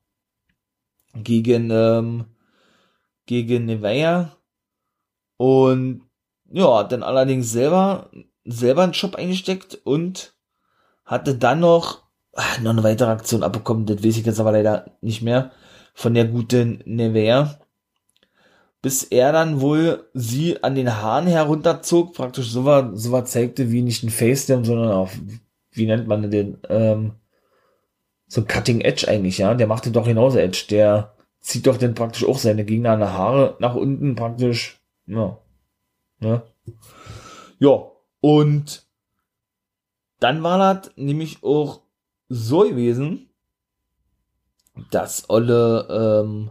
[1.14, 2.24] Gegen, ähm,
[3.26, 4.36] gegen Nevea.
[5.36, 6.02] Und
[6.54, 8.10] ja, dann allerdings selber,
[8.44, 10.34] selber einen Shop eingesteckt und
[11.04, 14.86] hatte dann noch, ach, noch eine weitere Aktion abbekommen, das weiß ich jetzt aber leider
[15.00, 15.50] nicht mehr,
[15.94, 17.58] von der guten Nevea.
[18.82, 23.72] Bis er dann wohl sie an den Haaren herunterzog, praktisch so war, so war zeigte
[23.72, 25.10] wie nicht ein Facedam, sondern auch,
[25.72, 27.14] wie nennt man den, ähm,
[28.28, 32.24] so Cutting Edge eigentlich, ja, der machte doch genauso Edge, der zieht doch dann praktisch
[32.24, 35.38] auch seine Gegner an der Haare nach unten praktisch, ja,
[36.20, 36.42] Ne?
[37.58, 38.86] Ja, und
[40.20, 41.82] dann war das nämlich auch
[42.28, 43.28] so gewesen,
[44.90, 46.50] dass Olle ähm,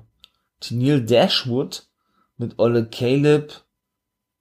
[0.59, 1.87] Tennille Dashwood
[2.37, 3.63] mit Olle Caleb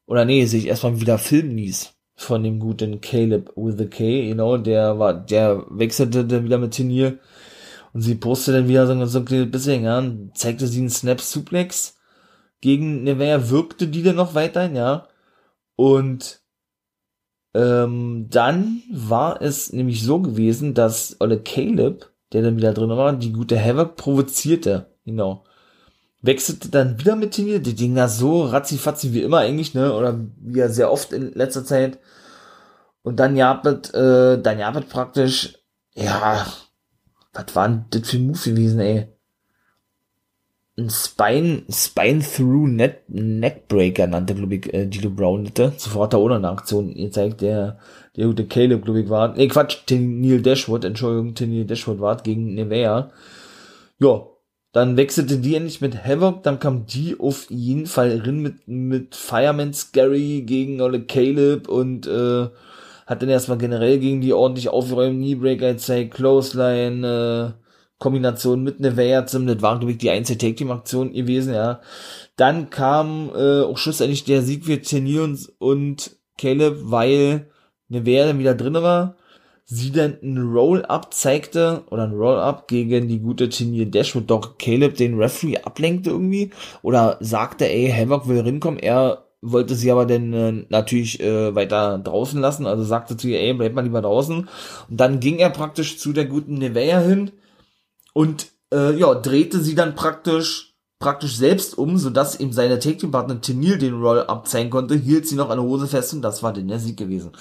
[0.06, 4.56] oder nee, sich erstmal wieder filmen ließ von dem guten Caleb with the K, genau,
[4.56, 7.18] der war, der wechselte dann wieder mit Tennille
[7.92, 10.90] Und sie postet dann wieder so, so ein kleines bisschen, ja, und zeigte sie einen
[10.90, 11.96] Snap Suplex
[12.60, 15.08] gegen Nevea, wirkte die dann noch weiterhin, ja.
[15.76, 16.42] Und
[17.54, 23.12] ähm, dann war es nämlich so gewesen, dass Olle Caleb, der dann wieder drin war,
[23.12, 24.86] die gute Havoc provozierte.
[25.04, 25.44] Genau.
[26.22, 30.18] Wechselte dann wieder mit Tenier, die ging da so ratzifatzi wie immer eigentlich, ne, oder
[30.36, 31.98] wie ja sehr oft in letzter Zeit.
[33.02, 35.58] Und dann jabet, äh, dann jabet praktisch,
[35.94, 36.46] ja,
[37.32, 39.08] was war denn das für ein Move gewesen, ey?
[40.78, 45.82] Ein Spine, Spine Through Net, Neckbreaker nannte, glaube ich, äh, Gilo Brown das.
[45.82, 47.78] Sofort da ohne eine Aktion gezeigt, der,
[48.16, 49.34] der gute Caleb, glaube ich, war.
[49.36, 53.10] Nee, Quatsch, Neil Dashwood, Entschuldigung, Neil Dashwood war gegen Nevea.
[53.98, 54.26] Ja,
[54.72, 59.14] dann wechselte die endlich mit Havoc, dann kam die auf jeden Fall rein mit, mit
[59.14, 62.48] Fireman Scary gegen Olle Caleb und äh,
[63.06, 67.61] hat dann erstmal generell gegen die ordentlich aufgeräumt, Kneebreaker gezeigt, Clothesline, äh,
[68.02, 71.80] Kombination mit Nevea zum, das war, glaube ich, die einzige Take-Team-Aktion gewesen, ja.
[72.34, 77.46] Dann kam äh, auch schlussendlich der Sieg für Tenions und Caleb, weil
[77.88, 79.14] Nevea dann wieder drin war
[79.64, 84.96] sie dann ein Roll-Up zeigte oder ein Roll-Up gegen die gute Tenier Dashwood, doch Caleb
[84.96, 86.50] den Referee ablenkte irgendwie
[86.82, 91.98] oder sagte, ey, Havoc will rinkommen, er wollte sie aber dann äh, natürlich äh, weiter
[91.98, 94.48] draußen lassen, also sagte zu ihr, ey, bleib mal lieber draußen.
[94.90, 97.30] Und dann ging er praktisch zu der guten Nevea hin
[98.12, 103.76] und äh, ja, drehte sie dann praktisch praktisch selbst um, sodass ihm seine Take-Team-Partner Tenil
[103.76, 106.78] den Roll-Up zeigen konnte, hielt sie noch eine Hose fest und das war dann der
[106.78, 107.32] Sieg gewesen.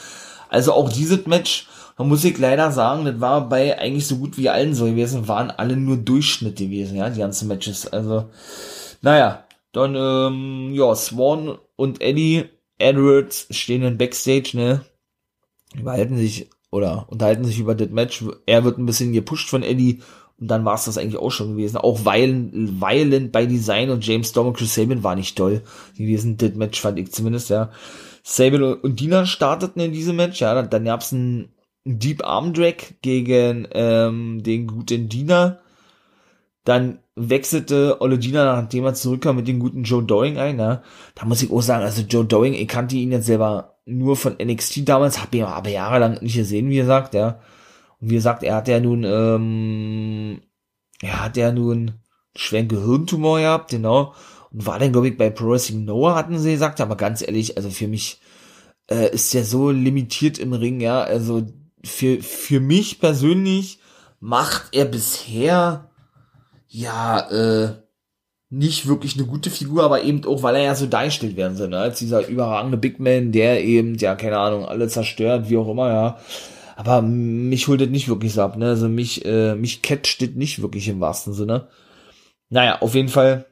[0.50, 1.68] Also auch dieses Match
[2.02, 5.28] man muss ich leider sagen, das war bei eigentlich so gut wie allen so gewesen,
[5.28, 7.86] waren alle nur Durchschnitt gewesen, ja, die ganzen Matches.
[7.86, 8.26] Also,
[9.04, 12.46] naja, dann, ähm, ja, Swan und Eddie
[12.80, 14.82] Edwards stehen in Backstage, ne,
[15.76, 18.26] überhalten sich oder unterhalten sich über das Match.
[18.48, 20.02] Er wird ein bisschen gepusht von Eddie
[20.42, 21.78] und dann war es das eigentlich auch schon gewesen.
[21.78, 25.62] Auch Weilen, Weilen bei Design und James Storm und Chris Sabin war nicht toll
[25.96, 26.38] gewesen.
[26.38, 27.70] Das Match fand ich zumindest, ja.
[28.24, 30.56] Sabin und Dina starteten in diesem Match, ja.
[30.56, 31.50] Dann, dann gab's ein
[31.86, 35.60] Deep Arm Drag gegen ähm, den guten Diener.
[36.64, 40.58] Dann wechselte Ole Diener, nachdem er zurückkam, mit dem guten Joe Doing ein.
[40.58, 40.82] Ja.
[41.14, 44.38] Da muss ich auch sagen, also Joe Doing, ich kannte ihn jetzt selber nur von
[44.42, 47.40] NXT damals, habe ihn aber jahrelang nicht gesehen, wie gesagt, ja.
[48.02, 50.42] Und wie gesagt, er hat ja nun, ähm,
[51.02, 52.02] er hat ja nun
[52.36, 54.14] schweren Gehirntumor gehabt, genau.
[54.52, 57.58] Und war dann, glaube ich, bei Pro Wrestling Noah, hatten sie gesagt, aber ganz ehrlich,
[57.58, 58.22] also für mich
[58.90, 61.02] äh, ist ja so limitiert im Ring, ja.
[61.02, 61.44] Also
[61.84, 63.80] für, für mich persönlich
[64.20, 65.90] macht er bisher
[66.68, 67.82] ja äh,
[68.50, 71.70] nicht wirklich eine gute Figur, aber eben auch, weil er ja so dargestellt werden soll,
[71.70, 71.78] ne?
[71.78, 75.90] als dieser überragende Big Man, der eben, ja, keine Ahnung, alle zerstört, wie auch immer,
[75.90, 76.20] ja.
[76.84, 78.70] Aber mich holt das nicht wirklich so ab, ne?
[78.70, 81.68] Also mich, äh, mich catcht das nicht wirklich im wahrsten Sinne.
[82.50, 83.46] Naja, auf jeden Fall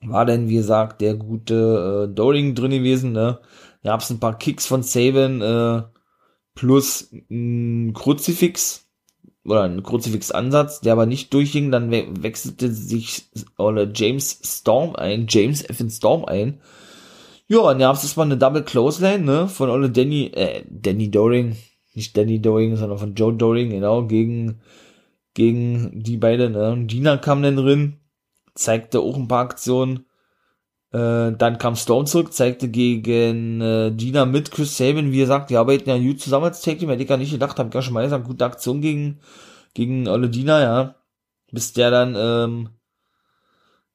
[0.00, 3.40] war denn, wie gesagt, der gute äh, Doring drin gewesen, ne?
[3.82, 5.82] Da gab's ein paar Kicks von Saban, äh,
[6.54, 8.86] plus ein Kruzifix
[9.44, 13.24] oder ein Kruzifix-Ansatz, der aber nicht durchging, dann we wechselte sich
[13.58, 15.82] oder James Storm ein, James F.
[15.90, 16.60] Storm ein.
[17.48, 21.10] Ja, und da gab es mal eine Double Clothesline, ne, von Ole Danny, äh, Danny
[21.10, 21.56] Doring,
[21.94, 24.60] nicht Danny Doring, sondern von Joe Doring, genau, gegen,
[25.34, 28.00] gegen die beiden, ne, und Dina kam dann drin,
[28.54, 30.06] zeigte auch ein paar Aktionen,
[30.92, 35.56] äh, dann kam Stone zurück, zeigte gegen äh, Gina mit Chris Sabin, wie gesagt, die
[35.56, 37.94] arbeiten ja gut zusammen als Tag Team, hätte ich gar nicht gedacht, hab gar schon
[37.94, 39.20] mal gesagt, gute Aktion gegen,
[39.74, 40.94] gegen Olle Dina, ja.
[41.50, 42.68] Bis der dann, ähm,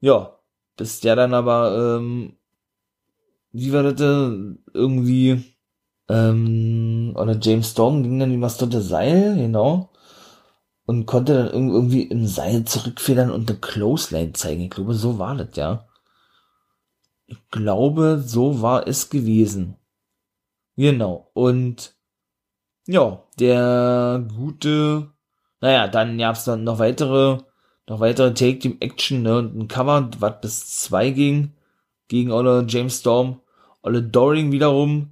[0.02, 0.38] ja,
[0.78, 2.34] bis der dann aber, ähm,
[3.52, 5.44] wie war das, äh, irgendwie,
[6.10, 9.90] ähm, oder James Storm ging dann über das Seil, genau,
[10.86, 14.62] und konnte dann irgendwie im Seil zurückfedern und eine Clothesline zeigen.
[14.62, 15.88] Ich glaube, so war das, ja.
[17.28, 19.76] Ich glaube, so war es gewesen.
[20.76, 21.30] Genau.
[21.34, 21.94] Und
[22.88, 25.12] ja, der gute,
[25.62, 27.38] naja, dann gab's dann noch weitere,
[27.88, 31.54] noch weitere Take Team Action, ne, und ein Cover, was bis zwei ging,
[32.08, 33.42] gegen Olle James Storm.
[33.84, 35.12] Olle Doring wiederum,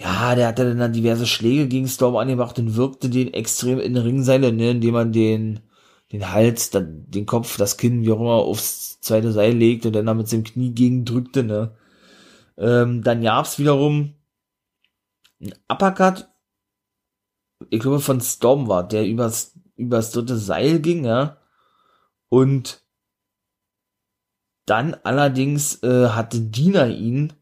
[0.00, 4.50] ja, der hatte dann diverse Schläge gegen Storm angemacht und wirkte den extrem in Ringseile,
[4.52, 5.60] ne, indem man den,
[6.12, 9.92] den Hals, dann den Kopf, das Kinn, wie auch immer, aufs zweite Seil legt und
[9.94, 11.76] dann da mit seinem Knie gegen drückte, ne.
[12.56, 14.14] Ähm, dann gab's wiederum
[15.40, 16.28] ein Uppercut,
[17.68, 21.36] ich glaube von Storm war, der übers, übers dritte Seil ging, ja.
[22.30, 22.82] Und
[24.64, 27.34] dann allerdings äh, hatte Dina ihn,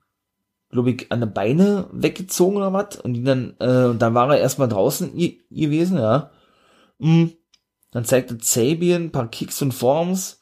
[0.71, 2.97] glaube ich, an die Beine weggezogen oder was.
[2.97, 5.13] Und die dann, äh, und dann war er erstmal draußen
[5.51, 6.31] gewesen, ja.
[6.99, 7.27] Mm.
[7.91, 10.41] Dann zeigte Sabian ein paar Kicks und Forms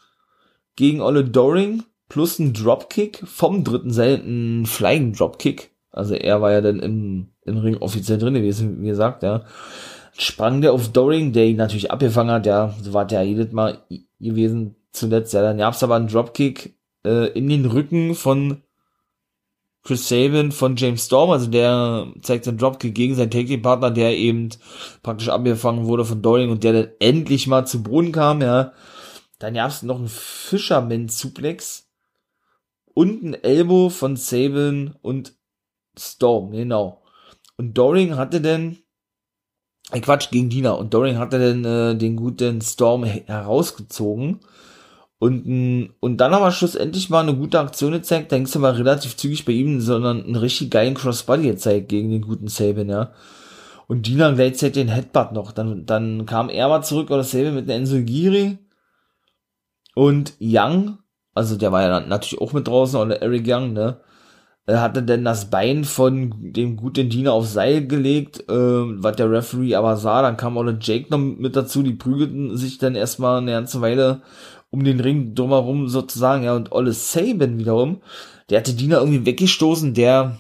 [0.75, 5.71] gegen Olle Doring plus ein Dropkick vom dritten selten Flying Dropkick.
[5.91, 9.45] Also er war ja dann im, im Ring offiziell drin gewesen, wie gesagt, ja.
[10.19, 13.79] Sprang der auf Doring, der ihn natürlich abgefangen hat, ja, so war der jedes Mal
[14.19, 15.43] gewesen zuletzt, ja.
[15.43, 18.63] Dann gab's aber einen Dropkick äh, in den Rücken von
[19.87, 24.49] Chris Sabin von James Storm, also der zeigt seinen Dropkick gegen seinen Take-Partner, der eben
[25.05, 28.73] praktisch abgefangen wurde von Doring und der dann endlich mal zu Boden kam, ja.
[29.39, 31.89] Dann gab's noch einen Fisherman-Suplex
[32.95, 35.35] und ein Elbow von Sabin und
[35.97, 37.03] Storm, genau.
[37.57, 38.79] Und Doring hatte denn,
[39.93, 40.73] äh Quatsch, gegen Dina.
[40.73, 44.41] Und Doring hatte dann äh, den guten Storm herausgezogen.
[45.19, 49.47] Und, und dann aber schlussendlich mal eine gute Aktion gezeigt, ging es aber relativ zügig
[49.47, 53.13] bei ihm, sondern einen richtig geilen Crossbody gezeigt gegen den guten Sabin, ja.
[53.89, 55.53] Und Dina gleichzeitig den Headbutt noch.
[55.53, 58.59] Dann, dann kam er mal zurück oder Sabin mit einer Enzogiri.
[59.95, 60.99] Und Young,
[61.35, 64.01] also der war ja natürlich auch mit draußen, oder Eric Young, ne?
[64.69, 69.31] Er hatte denn das Bein von dem guten Diener auf Seil gelegt, äh, was der
[69.31, 70.23] Referee aber sah.
[70.23, 74.23] Dann kam Olle Jake noch mit dazu, die prügelten sich dann erstmal eine ganze Weile
[74.77, 78.03] um den Ring drumherum sozusagen, ja, und Olle Saban wiederum,
[78.51, 80.39] der hatte Diener irgendwie weggestoßen, der,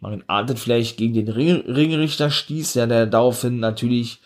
[0.00, 4.20] man ahntet vielleicht gegen den Ring Ringrichter stieß, ja, der daraufhin natürlich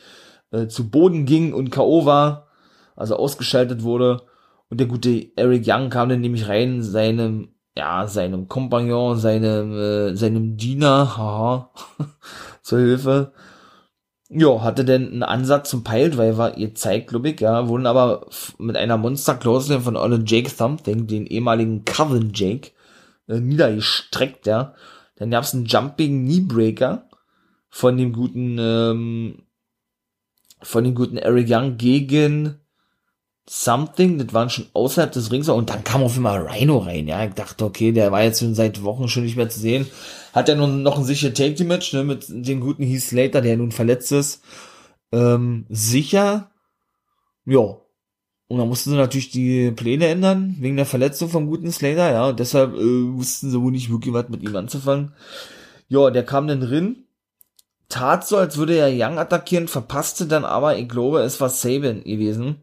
[0.52, 2.06] äh, zu Boden ging und K.O.
[2.06, 2.46] war,
[2.96, 4.22] also ausgeschaltet wurde.
[4.68, 10.16] Und der gute Eric Young kam dann nämlich rein, seinem ja, seinem Kompagnon, seinem, äh,
[10.16, 11.70] seinem Diener, haha,
[12.62, 13.32] zur Hilfe.
[14.32, 18.28] Ja, hatte denn einen Ansatz zum Piledriver ihr zeigt, glaube ich, ja, wurden aber
[18.58, 22.70] mit einer Monster Close von Olle Jake Something, den ehemaligen Coven Jake,
[23.26, 24.74] äh, niedergestreckt, ja.
[25.16, 27.08] Dann gab's einen Jumping Kneebreaker
[27.70, 29.42] von dem guten, ähm,
[30.62, 32.60] von dem guten Eric Young gegen
[33.52, 37.24] Something, das waren schon außerhalb des Rings und dann kam auf einmal Rhino rein, ja,
[37.24, 39.88] ich dachte, okay, der war jetzt schon seit Wochen schon nicht mehr zu sehen,
[40.32, 43.56] hat ja nun noch ein sicher Take Match, ne, mit dem guten Heath Slater, der
[43.56, 44.44] nun verletzt ist,
[45.10, 46.52] ähm, sicher,
[47.44, 47.76] ja,
[48.46, 52.28] und dann mussten sie natürlich die Pläne ändern, wegen der Verletzung vom guten Slater, ja,
[52.28, 52.78] und deshalb äh,
[53.16, 55.12] wussten sie wohl nicht wirklich was mit ihm anzufangen.
[55.88, 57.02] Ja, der kam dann drin,
[57.88, 62.04] tat so, als würde er Young attackieren, verpasste dann aber, ich glaube, es war Sabin
[62.04, 62.62] gewesen,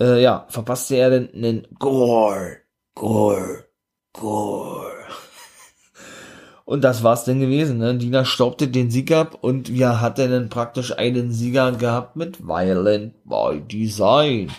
[0.00, 2.58] äh, ja, verpasste er den, den Gore,
[2.94, 3.64] Gore,
[4.12, 4.92] Gore.
[6.64, 7.96] Und das war's denn gewesen, ne?
[7.96, 13.14] Dina staubte den Sieg ab und wir hatten dann praktisch einen Sieger gehabt mit Violent
[13.24, 14.50] by Design.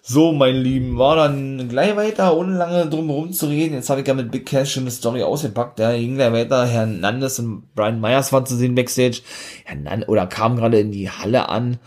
[0.00, 3.74] So, mein Lieben, war dann gleich weiter, ohne lange drum herum zu reden.
[3.74, 5.80] Jetzt habe ich ja mit Big Cash schon eine Story ausgepackt.
[5.80, 6.64] Ja, ging gleich weiter.
[6.64, 9.22] Herr Nandes und Brian Myers waren zu sehen backstage.
[9.64, 11.78] Herr Nan oder kam gerade in die Halle an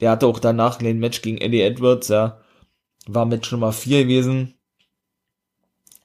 [0.00, 2.40] der hatte auch danach ein Match gegen Eddie Edwards, ja.
[3.06, 4.54] War Match Nummer 4 gewesen.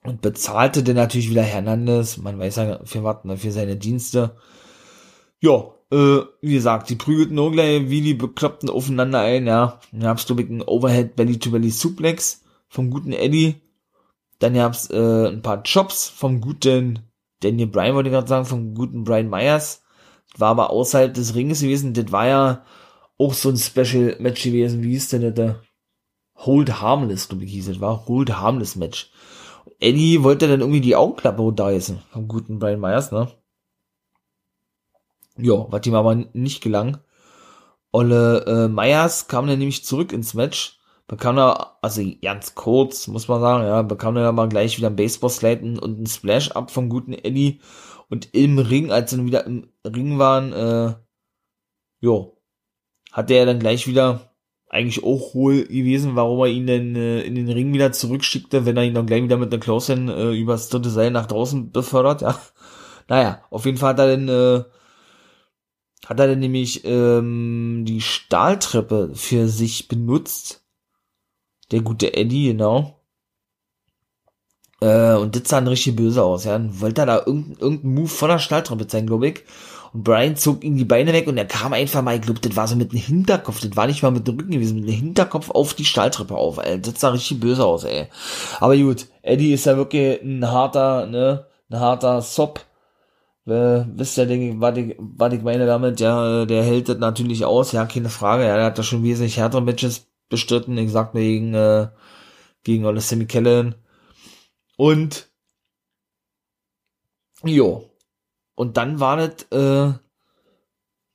[0.04, 2.18] Und bezahlte dann natürlich wieder Hernandez.
[2.18, 4.36] Man weiß ja für was, ne, für seine Dienste.
[5.39, 9.80] Ja, äh, wie gesagt, die prügelten nur gleich wie die Bekloppten aufeinander ein, ja.
[9.92, 13.62] Dann gab's, glaube ich, einen Overhead Belly-to-Belly Suplex vom guten Eddie.
[14.39, 17.00] Dann gab's äh, ein paar Chops vom guten
[17.42, 19.84] Daniel Bryan, wollte ich gerade sagen, vom guten Brian Myers.
[20.38, 21.94] War aber außerhalb des Ringes gewesen.
[21.94, 22.66] Das war ja
[23.22, 24.82] auch so ein Special Match gewesen.
[24.84, 25.61] Wie hieß denn der?
[26.36, 29.11] Hold Harmless, glaube ich, hieß es, war Hold Harmless Match.
[29.80, 33.28] Eddie wollte dann irgendwie die Augenklappe runterreißen vom guten Brian Myers, ne?
[35.38, 36.97] Ja, was ihm aber nicht gelang.
[37.91, 43.28] Olle äh, Myers kam dann nämlich zurück ins Match, bekam er, also ganz kurz, muss
[43.28, 47.13] man sagen, ja, bekam er aber gleich wieder ein Baseball-Slide und ein Splash-Up vom guten
[47.13, 47.59] Eddie.
[48.09, 50.95] Und im Ring, als sie dann wieder im Ring waren, äh,
[51.99, 52.41] jo,
[53.12, 54.32] hat er dann gleich wieder
[54.72, 58.78] eigentlich auch wohl gewesen, warum er ihn denn äh, in den Ring wieder zurückschickte, wenn
[58.78, 62.22] er ihn dann gleich wieder mit der Close-Hand äh, übers dritte Seil nach draußen befördert,
[62.22, 62.39] ja.
[63.07, 64.64] Naja, auf jeden Fall hat er dann, äh,
[66.05, 70.64] hat er dann nämlich ähm, die Stahltreppe für sich benutzt.
[71.72, 73.01] Der gute Eddie, genau.
[74.80, 76.55] Äh, und das sah dann richtig böse aus, ja.
[76.55, 79.43] Und wollte er da irgendeinen irgendein Move von der Stahltreppe zeigen, glaube ich.
[79.94, 82.56] Und Brian zog ihm die Beine weg und er kam einfach mal, ich glaube, das
[82.56, 84.96] war so mit dem Hinterkopf, das war nicht mal mit dem Rücken gewesen, mit dem
[84.96, 86.80] Hinterkopf auf die Stahltreppe auf, ey.
[86.80, 88.08] Das sah richtig böse aus, ey.
[88.60, 92.62] Aber gut, Eddie ist ja wirklich ein harter, ne, ein harter Sop.
[93.48, 96.98] Äh, wisst ihr, denke ich, was ich, was ich meine damit, ja, der hält das
[97.00, 100.92] natürlich aus, ja, keine Frage, ja, der hat da schon wesentlich härtere Matches bestritten, ich
[100.92, 101.88] sag mir gegen, äh,
[102.64, 103.76] gegen Ole Sammy Kellen.
[104.78, 105.30] Und,
[107.44, 107.91] jo,
[108.62, 109.91] und dann war das, äh,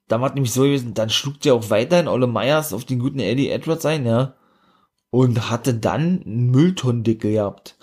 [0.08, 3.20] da war nämlich so gewesen, dann schlug der auch weiterhin Olle Myers auf den guten
[3.20, 4.34] Eddie Edwards ein, ja.
[5.10, 7.76] Und hatte dann einen Mülltonnendeckel gehabt.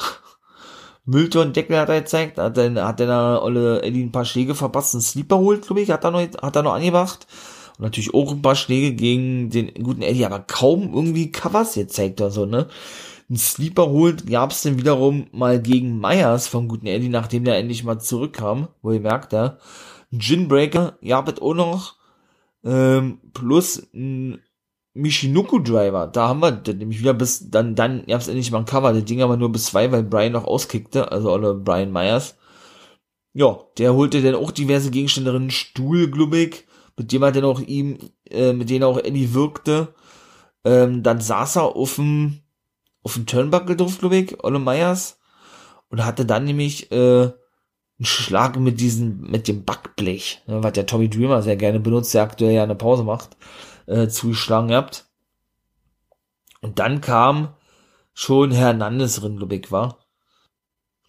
[1.05, 5.01] Mülltonnendeckel hat er gezeigt, hat dann, hat dann Olle Eddie ein paar Schläge verpasst, einen
[5.01, 7.26] Sleeper holt, glaube ich, hat er noch, hat er noch angebracht.
[7.78, 12.20] Und natürlich auch ein paar Schläge gegen den guten Eddie, aber kaum irgendwie Covers gezeigt
[12.20, 12.68] oder so, ne.
[13.30, 17.84] Ein Sleeper holt gab's dann wiederum mal gegen Myers vom guten Eddie, nachdem der endlich
[17.84, 19.57] mal zurückkam, wo ihr merkt, ja.
[20.11, 21.95] Ein Ginbreaker, ja, auch noch,
[22.63, 24.41] ähm, plus ein
[24.93, 26.07] Michinoku Driver.
[26.07, 28.93] Da haben wir das nämlich wieder bis, dann, dann gab's endlich mal ein Cover.
[28.93, 32.38] Das Ding aber nur bis zwei, weil Brian noch auskickte, also oder Brian Myers.
[33.34, 36.67] Ja, der holte dann auch diverse Gegenstände drin, Stuhl, glubig,
[36.97, 37.97] mit dem er dann auch ihm,
[38.30, 39.95] äh, mit denen auch Eddie wirkte.
[40.63, 42.43] Ähm, dann saß er auf dem,
[43.04, 45.20] auf dem Turnbuckle drauf, glubig, Olle Myers.
[45.89, 47.32] Und hatte dann nämlich, äh,
[47.99, 52.14] einen Schlag mit diesem, mit dem Backblech, ne, was der Tommy Dreamer sehr gerne benutzt,
[52.14, 53.38] der aktuell ja eine Pause macht,
[53.86, 55.06] äh, zugeschlagen gehabt.
[56.62, 57.54] Und dann kam
[58.14, 59.99] schon Hernandez drin, glaube ich, war.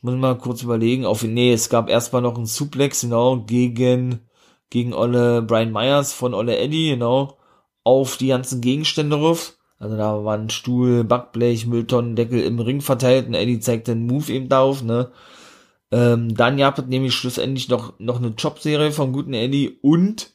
[0.03, 1.07] Muss mal kurz überlegen.
[1.07, 4.21] Auf, nee, es gab erstmal noch einen Suplex, genau, gegen,
[4.69, 7.39] gegen Olle Brian Myers von Olle Eddie, genau,
[7.85, 9.57] auf die ganzen Gegenstände ruf.
[9.79, 14.49] Also da waren Stuhl, Backblech, Mülltonnendeckel im Ring verteilt und Eddie zeigte den Move eben
[14.49, 15.11] darauf, ne.
[15.91, 20.33] Ähm, dann gab es nämlich schlussendlich noch, noch eine Jobserie vom guten Eddie und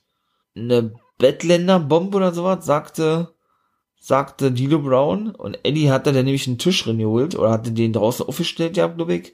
[0.56, 3.34] eine Bettländer Bomb oder sowas, sagte,
[4.00, 5.30] sagte Dilo Brown.
[5.32, 9.16] Und Eddie hatte dann nämlich einen Tisch reingeholt oder hatte den draußen aufgestellt, ja, glaube
[9.16, 9.34] ich.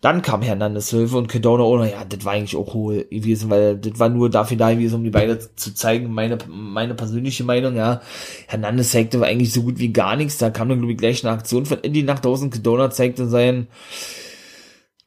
[0.00, 3.76] Dann kam Hernandez Hilfe und Kedona Ono, ja, das war eigentlich auch hohl gewesen, weil
[3.76, 7.76] das war nur dafür da gewesen, um die beiden zu zeigen, meine, meine persönliche Meinung,
[7.76, 8.00] ja.
[8.46, 11.34] Hernandez zeigte eigentlich so gut wie gar nichts, da kam dann, glaube ich, gleich eine
[11.34, 13.68] Aktion von Eddie nach draußen, Kedona zeigte sein,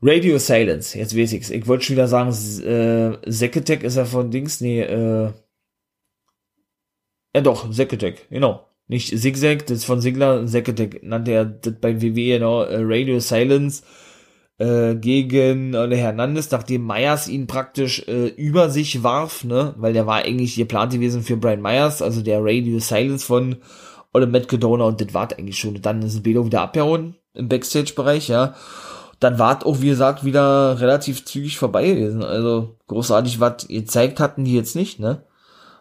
[0.01, 1.49] Radio Silence, jetzt weiß ich's.
[1.49, 5.31] Ich wollte schon wieder sagen, äh, Zekatech ist ja von Dings, nee, äh,
[7.35, 8.68] ja doch, Zekatech, genau.
[8.89, 13.19] Nicht Zigzag, das ist von Sigler, Zekatech nannte er das bei WWE, genau, äh, Radio
[13.21, 13.83] Silence,
[14.57, 20.07] äh, gegen Ole Hernandez, nachdem Myers ihn praktisch äh, über sich warf, ne, weil der
[20.07, 23.55] war eigentlich geplant gewesen für Brian Myers, also der Radio Silence von
[24.13, 25.81] Ole Matt und das war eigentlich schon.
[25.81, 28.55] Dann ist Bedo wieder abgehauen im Backstage-Bereich, ja
[29.19, 32.23] dann war auch, wie gesagt, wieder relativ zügig vorbei gewesen.
[32.23, 35.23] Also großartig was gezeigt hatten die jetzt nicht, ne?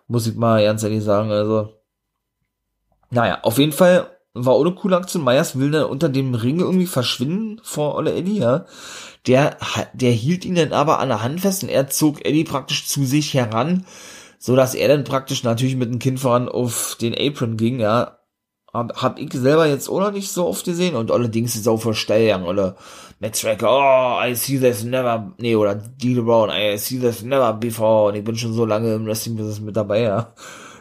[0.09, 1.31] Muss ich mal ernst ehrlich sagen.
[1.31, 1.73] Also,
[3.11, 5.25] naja, auf jeden Fall war ohne coole Aktion.
[5.25, 8.67] Meyers will dann unter dem Ring irgendwie verschwinden vor Olle Eddie, ja.
[9.27, 9.57] Der,
[9.93, 13.05] der hielt ihn dann aber an der Hand fest und er zog Eddie praktisch zu
[13.05, 13.85] sich heran,
[14.39, 18.19] so dass er dann praktisch natürlich mit dem Kind voran auf den Apron ging, ja.
[18.73, 22.43] Hab, hab ich selber jetzt noch nicht so oft gesehen und allerdings ist auch verstellt,
[22.43, 22.77] oder
[23.19, 27.55] Matt Striker, oh, I see this never, nee, oder Deal Brown, I see this never
[27.55, 30.35] before und ich bin schon so lange im Wrestling-Business mit dabei, ja.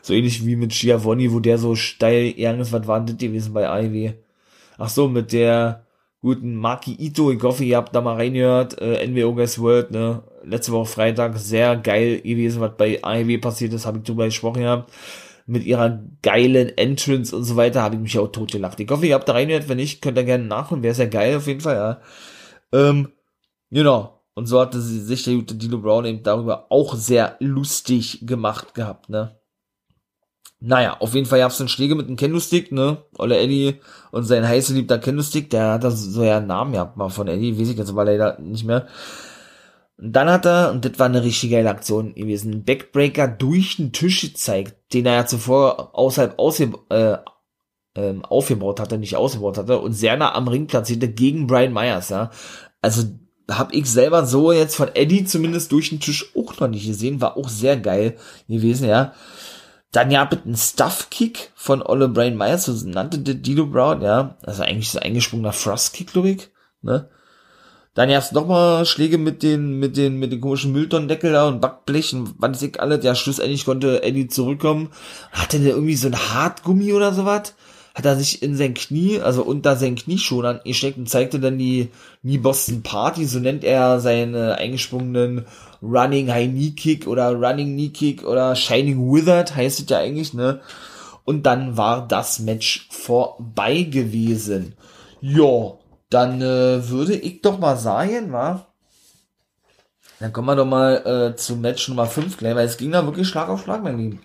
[0.07, 3.51] So ähnlich wie mit Giovanni, wo der so steil gegangen ist, was war das gewesen
[3.51, 4.13] bei Ivy?
[4.77, 5.85] Ach so, mit der
[6.21, 10.23] guten Maki Ito, ich hoffe, ihr habt da mal reingehört, äh, NWO Guys World, ne,
[10.45, 14.61] letzte Woche Freitag, sehr geil gewesen, was bei AEW passiert ist, habe ich drüber gesprochen
[14.61, 14.93] gehabt
[15.45, 18.79] mit ihrer geilen Entrance und so weiter, habe ich mich auch totgelacht.
[18.79, 21.35] Ich hoffe, ihr habt da reingehört, wenn nicht, könnt ihr gerne nachholen, wäre sehr geil
[21.35, 22.01] auf jeden Fall, ja.
[22.71, 23.11] Ähm,
[23.71, 24.21] genau.
[24.35, 28.73] Und so hatte sie sich der gute Dino Brown eben darüber auch sehr lustig gemacht
[28.73, 29.37] gehabt, ne.
[30.59, 32.97] Naja, auf jeden Fall gab's dann Schläge mit dem Kendo-Stick, ne?
[33.17, 33.75] Olle Eddie
[34.11, 37.27] und sein heiß geliebter Kendo-Stick, der hat da so ja einen Namen gehabt mal von
[37.27, 38.87] Eddie, weiß ich jetzt aber leider nicht mehr.
[39.99, 43.77] Und dann hat er, und das war eine richtig geile Aktion gewesen, einen Backbreaker durch
[43.77, 47.17] den Tisch gezeigt, den er ja zuvor außerhalb ausge, äh,
[47.95, 52.09] ähm, aufgebaut hatte, nicht ausgebaut hatte, und sehr nah am Ring platzierte gegen Brian Myers,
[52.09, 52.31] ja.
[52.81, 53.03] Also
[53.49, 57.21] hab ich selber so jetzt von Eddie zumindest durch den Tisch auch noch nicht gesehen,
[57.21, 59.13] war auch sehr geil gewesen, ja.
[59.97, 64.37] Dann ja mit einem Stuff-Kick von Olle Brian Myers, so nannte der Dilo Brown, ja.
[64.43, 66.51] Also eigentlich so eingesprungener Frost-Kick, glaube ich,
[66.83, 67.09] ne.
[67.95, 72.13] Dann erst nochmal Schläge mit den, mit den, mit den komischen Mülltonnendeckel da und Backblech
[72.13, 73.03] und was ich alles.
[73.03, 74.91] Ja, schlussendlich konnte Eddie zurückkommen.
[75.31, 77.55] Hatte der irgendwie so ein Hartgummi oder sowas?
[77.97, 81.57] Hat er sich in sein Knie, also unter sein Knie schon angesteckt und zeigte dann
[81.57, 81.89] die
[82.21, 85.47] Knee Boston Party, so nennt er seine eingesprungenen
[85.81, 90.35] Running High Knee Kick oder Running Knee Kick oder Shining Withered heißt es ja eigentlich,
[90.35, 90.61] ne?
[91.25, 94.75] Und dann war das Match vorbei gewesen.
[95.19, 95.73] Ja,
[96.11, 98.67] dann äh, würde ich doch mal sagen, wa?
[100.19, 103.03] Dann kommen wir doch mal äh, zum Match Nummer 5 gleich, weil es ging da
[103.05, 104.19] wirklich Schlag auf Schlag, mein Lieben.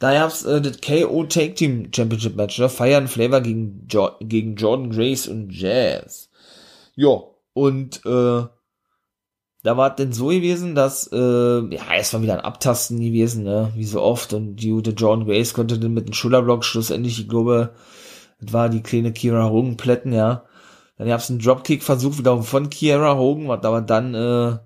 [0.00, 2.68] Da gab's äh, das KO Take Team Championship Match, ne?
[2.68, 6.30] Fire Flavor gegen, jo gegen Jordan Grace und Jazz.
[6.96, 7.20] Ja,
[7.52, 8.44] und äh,
[9.62, 13.44] da war es denn so gewesen, dass, äh, ja, es war wieder ein Abtasten gewesen,
[13.44, 17.20] ne, wie so oft, und die gute John Grace konnte dann mit dem Schulterblock schlussendlich,
[17.20, 17.74] ich glaube,
[18.40, 20.44] das war die kleine Kira Hogan plätten, ja.
[20.96, 24.58] Dann gab's einen Dropkick-Versuch wieder von Kira Hogan, was aber dann, äh,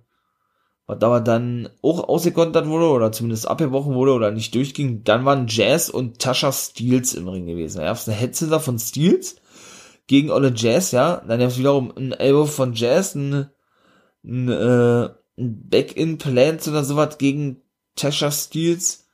[0.87, 5.05] was aber dann auch ausgekontert wurde, oder zumindest abgebrochen wurde, oder nicht durchging.
[5.05, 7.78] Dann waren Jazz und Tasha Steels im Ring gewesen.
[7.78, 9.37] Da gab's eine Headsetter von Steels
[10.07, 11.22] gegen Olle Jazz, ja.
[11.26, 13.49] Dann gab's wiederum ein Elbow von Jazz, ein
[14.24, 17.62] ein, äh, ein Back-in-Plant oder sowas gegen
[17.97, 19.09] Tasha Steels,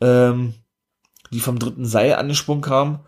[0.00, 0.54] ähm,
[1.32, 3.00] die vom dritten Seil angesprungen kam.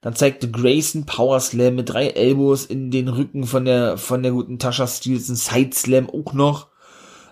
[0.00, 4.32] Dann zeigte Grayson Power Slam mit drei Elbows in den Rücken von der, von der
[4.32, 6.71] guten Tasha Steels, ein Side Slam auch noch.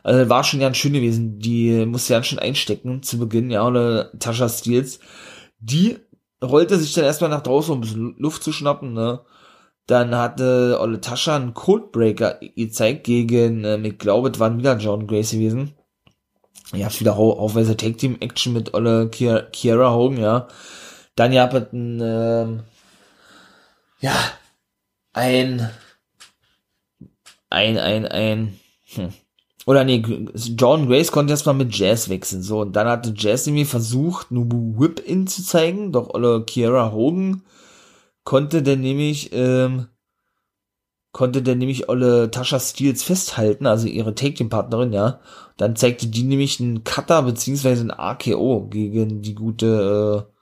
[0.03, 1.39] Also war schon ganz schön gewesen.
[1.39, 5.01] Die musste ja schon einstecken zu Beginn, ja, oder Tasha Steels.
[5.59, 5.99] Die
[6.43, 9.21] rollte sich dann erstmal nach draußen, um ein bisschen Luft zu schnappen, ne.
[9.87, 15.07] Dann hatte Olle Tascha einen Codebreaker gezeigt gegen, ähm, ich glaube, es waren wieder John
[15.07, 15.75] Grace gewesen.
[16.73, 20.49] Ihr habt wieder aufweise Tag Team Action mit Olle Kiera Hogan, ja.
[21.17, 22.63] Dann ihr habt ein, ähm,
[24.01, 24.15] ja,
[25.13, 25.71] ein,
[27.51, 28.61] ein, ein, ein,
[28.95, 29.13] hm.
[29.67, 30.03] Oder nee,
[30.35, 32.61] John Grace konnte erstmal mit Jazz wechseln, so.
[32.61, 37.43] Und dann hatte Jazz irgendwie versucht, Nubu Whip-In zu zeigen, doch Olle Kiera Hogan
[38.25, 39.89] konnte der nämlich, ähm,
[41.13, 45.21] konnte der nämlich alle Tasha Steels festhalten, also ihre Take-Team-Partnerin, ja.
[45.57, 50.33] Dann zeigte die nämlich einen Cutter beziehungsweise ein AKO gegen die gute, äh,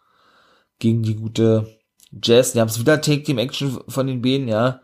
[0.78, 1.78] gegen die gute
[2.22, 2.52] Jazz.
[2.52, 4.80] Dann gab's wieder Take-Team-Action von den Beinen, ja.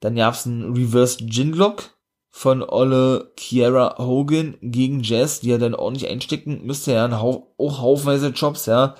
[0.00, 1.84] Dann gab's einen Reverse Ginlock
[2.30, 8.28] von Olle Kiera Hogan gegen Jazz, die er dann ordentlich einstecken müsste, ja, auch haufenweise
[8.28, 8.94] Jobs, ja.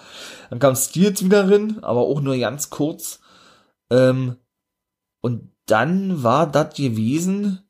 [0.50, 3.20] Dann kam Steels wieder drin, aber auch nur ganz kurz.
[3.90, 4.36] Ähm,
[5.20, 7.68] und dann war das gewesen,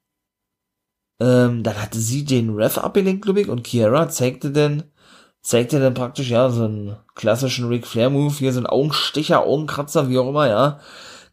[1.21, 4.85] ähm, dann hatte sie den Ref abgelenkt, glaube ich, und Kiera zeigte dann,
[5.43, 10.09] zeigte dann praktisch, ja, so einen klassischen Ric Flair Move, hier so ein Augenstecher, Augenkratzer,
[10.09, 10.81] wie auch immer, ja.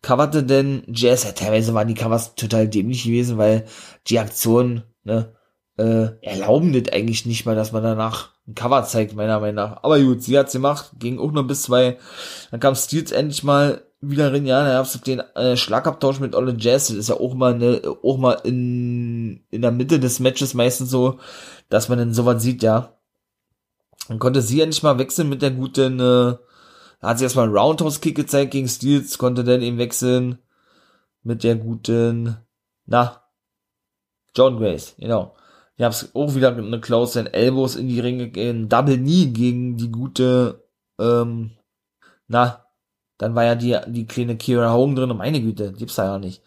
[0.05, 3.65] Coverte denn Jazz, ja, teilweise waren die Covers total dämlich gewesen, weil
[4.07, 5.33] die Aktion, ne,
[5.79, 9.83] äh, erlauben das eigentlich nicht mal, dass man danach ein Cover zeigt, meiner Meinung nach.
[9.83, 11.97] Aber gut, sie hat's gemacht, ging auch nur bis zwei.
[12.51, 16.55] Dann kam Steels endlich mal wieder rein, ja, da gab's den äh, Schlagabtausch mit Olle
[16.55, 20.53] Jazz, das ist ja auch mal ne, auch mal in, in der Mitte des Matches
[20.53, 21.17] meistens so,
[21.69, 22.93] dass man dann sowas sieht, ja.
[24.07, 26.35] Dann konnte sie endlich mal wechseln mit der guten, äh,
[27.05, 30.39] hat sie erstmal einen Roundhouse-Kick gezeigt gegen Steels, konnte dann eben wechseln
[31.23, 32.37] mit der guten,
[32.85, 33.21] na,
[34.35, 35.35] John Grace, genau.
[35.77, 39.77] Ich hab's auch wieder eine Klaus in Elbows in die Ringe gehen, Double Knee gegen
[39.77, 40.63] die gute,
[40.99, 41.51] ähm,
[42.27, 42.65] na,
[43.17, 46.41] dann war ja die, die kleine Kira Hogan drin, meine Güte, gibt's da ja nicht.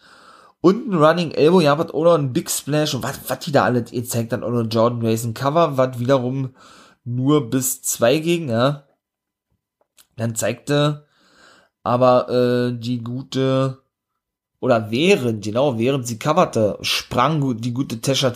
[0.61, 3.63] Und ein Running Elbow, ja, was oder ein Big Splash und was, was die da
[3.63, 6.53] alle, ihr zeigt dann auch noch Jordan Grayson Cover, was wiederum
[7.05, 8.83] nur bis zwei ging, ja.
[10.19, 11.05] Dann zeigte
[11.81, 13.77] aber äh, die gute,
[14.59, 18.33] oder während, genau, während sie coverte, sprang die gute Tasha,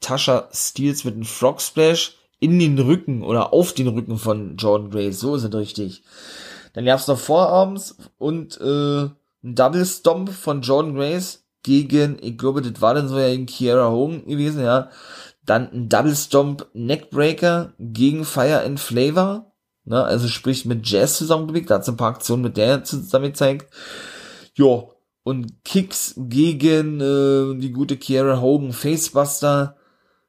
[0.00, 4.90] Tasha Steels mit einem Frog Splash in den Rücken oder auf den Rücken von Jordan
[4.90, 6.02] Grace, so ist es richtig.
[6.72, 12.62] Dann gab's noch Vorabends und äh, ein Double Stomp von Jordan Grace gegen, ich glaube,
[12.62, 14.88] das war dann so ja in Kiera Hogan gewesen, ja.
[15.44, 19.45] Dann ein Double Stomp Neckbreaker gegen Fire and Flavor,
[19.86, 23.72] ne, also sprich mit Jazz zusammengelegt, da hat's ein paar Aktionen mit der zusammen gezeigt.
[24.54, 24.84] Ja,
[25.22, 29.76] und Kicks gegen äh, die gute Kiera Hogan Facebuster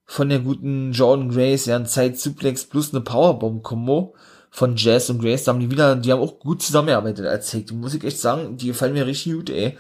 [0.06, 4.16] von der guten Jordan Grace, ja, ein Side Suplex plus eine Powerbomb Combo
[4.50, 7.74] von Jazz und Grace, da haben die wieder, die haben auch gut zusammengearbeitet als Take.
[7.74, 9.78] Muss ich echt sagen, die gefallen mir richtig gut, ey.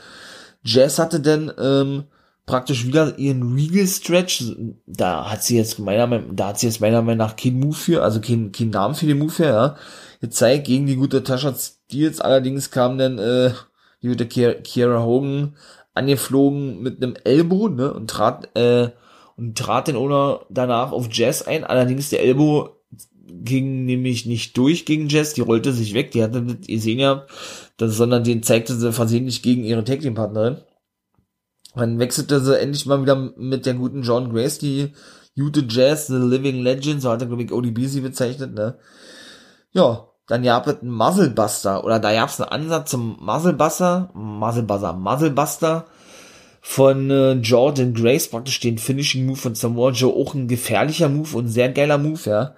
[0.63, 2.03] Jazz hatte dann ähm,
[2.47, 4.45] praktisch wieder ihren Regal Stretch.
[4.87, 7.75] Da hat sie jetzt meiner Meinung, da hat sie jetzt meiner Meinung nach keinen Move
[7.75, 9.75] für, also keinen kein Namen für den Move für, ja.
[10.21, 12.19] Gezeigt gegen die gute Tasha Steels.
[12.21, 13.51] Allerdings kam dann äh,
[14.01, 15.55] die gute Kiera Hogan
[15.93, 18.89] angeflogen mit einem Elbow, ne, und trat äh,
[19.35, 21.63] und trat dann ohne danach auf Jazz ein.
[21.63, 22.69] Allerdings der Elbow
[23.27, 27.25] ging nämlich nicht durch gegen Jess, die rollte sich weg, die hatte nicht gesehen ja,
[27.79, 30.57] sondern den zeigte sie versehentlich gegen ihre Tag Team Partnerin.
[31.77, 34.93] Dann wechselte sie endlich mal wieder mit der guten John Grace, die
[35.37, 38.77] gute Jazz, The Living Legend, so hat er, glaube ich, ODB sie bezeichnet, ne.
[39.71, 44.93] Ja, dann gab es einen Muzzlebuster, oder da gab es einen Ansatz zum Muzzlebuster, Muzzlebuster,
[44.93, 45.85] Muzzlebuster
[46.61, 51.37] von äh, Jordan Grace, praktisch den Finishing Move von Samoa Joe, auch ein gefährlicher Move
[51.37, 52.55] und sehr geiler Move, ja.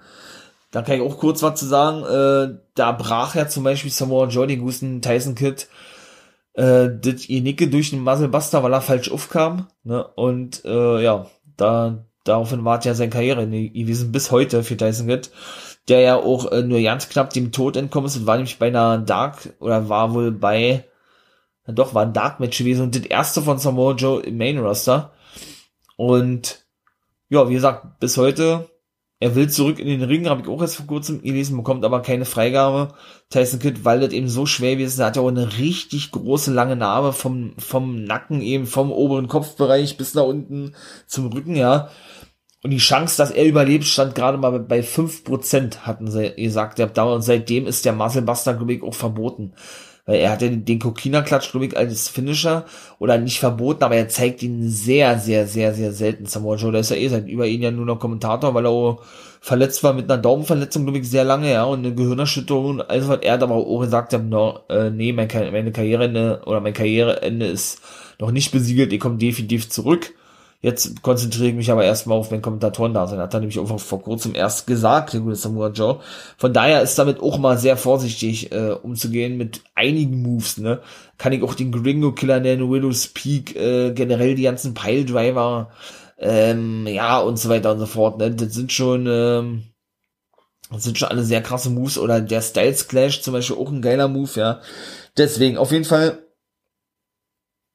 [0.72, 2.04] Da kann ich auch kurz was zu sagen.
[2.04, 5.66] Äh, da brach ja zum Beispiel Samoa Joe den guten Tyson Kidd
[6.60, 9.68] äh, das ihr Nicke durch den Muzzlebuster, weil er falsch aufkam.
[9.82, 10.06] Ne?
[10.06, 15.30] Und äh, ja, da, daraufhin war ja seine Karriere gewesen bis heute für Tyson Kidd,
[15.88, 18.66] der ja auch äh, nur ganz knapp dem Tod entkommen ist und war nämlich bei
[18.68, 20.84] einer Dark oder war wohl bei
[21.66, 25.12] doch war ein Dark Match gewesen und das erste von Samoa Joe im Main Roster
[25.96, 26.64] und
[27.28, 28.68] ja, wie gesagt, bis heute
[29.20, 32.00] er will zurück in den Ring, habe ich auch erst vor kurzem gelesen, bekommt aber
[32.00, 32.94] keine Freigabe.
[33.28, 36.50] Tyson Kidd, weil das eben so schwer ist, er hat ja auch eine richtig große,
[36.52, 40.74] lange Narbe vom, vom Nacken eben, vom oberen Kopfbereich bis nach unten
[41.06, 41.90] zum Rücken, ja.
[42.62, 46.78] Und die Chance, dass er überlebt, stand gerade mal bei fünf Prozent, hatten sie gesagt,
[46.78, 47.14] der Dauer.
[47.14, 49.54] Und seitdem ist der Muscle Buster, glaube ich, auch verboten.
[50.06, 52.64] Weil er hatte den Kokina-Klatsch, glaube ich, als Finisher
[52.98, 56.26] oder nicht verboten, aber er zeigt ihn sehr, sehr, sehr, sehr selten.
[56.26, 58.70] Samoa Joe, der ist ja eh seit über ihn ja nur noch Kommentator, weil er
[58.70, 59.02] auch
[59.40, 62.82] verletzt war mit einer Daumenverletzung, glaube ich, sehr lange, ja, und eine Gehirnerschütterung.
[62.82, 65.28] Also hat er hat aber auch gesagt, no, äh, nee, meine
[65.72, 67.80] Karriereende oder mein Karriereende ist
[68.18, 70.12] noch nicht besiegelt, ich komme definitiv zurück.
[70.62, 73.18] Jetzt konzentriere ich mich aber erstmal auf mein Kommentatoren da sein.
[73.18, 76.00] Hat er nämlich auch vor kurzem erst gesagt, der gute Samoa Joe.
[76.36, 80.80] Von daher ist damit auch mal sehr vorsichtig äh, umzugehen mit einigen Moves, ne?
[81.16, 85.70] Kann ich auch den Gringo Killer nennen, Willow's Peak, äh, generell die ganzen Pile Driver,
[86.18, 88.30] ähm, ja, und so weiter und so fort, ne?
[88.30, 89.62] Das sind schon, ähm,
[90.70, 93.80] das sind schon alle sehr krasse Moves oder der Styles Clash zum Beispiel auch ein
[93.80, 94.60] geiler Move, ja.
[95.16, 96.18] Deswegen, auf jeden Fall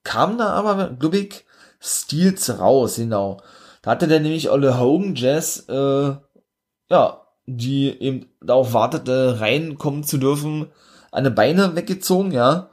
[0.03, 1.45] kam da aber, glaube ich,
[1.85, 3.41] Steels raus, genau.
[3.81, 6.15] Da hatte der nämlich Olle Hogan Jazz, äh,
[6.89, 10.67] ja, die eben darauf wartete, reinkommen zu dürfen,
[11.11, 12.69] eine Beine weggezogen, ja.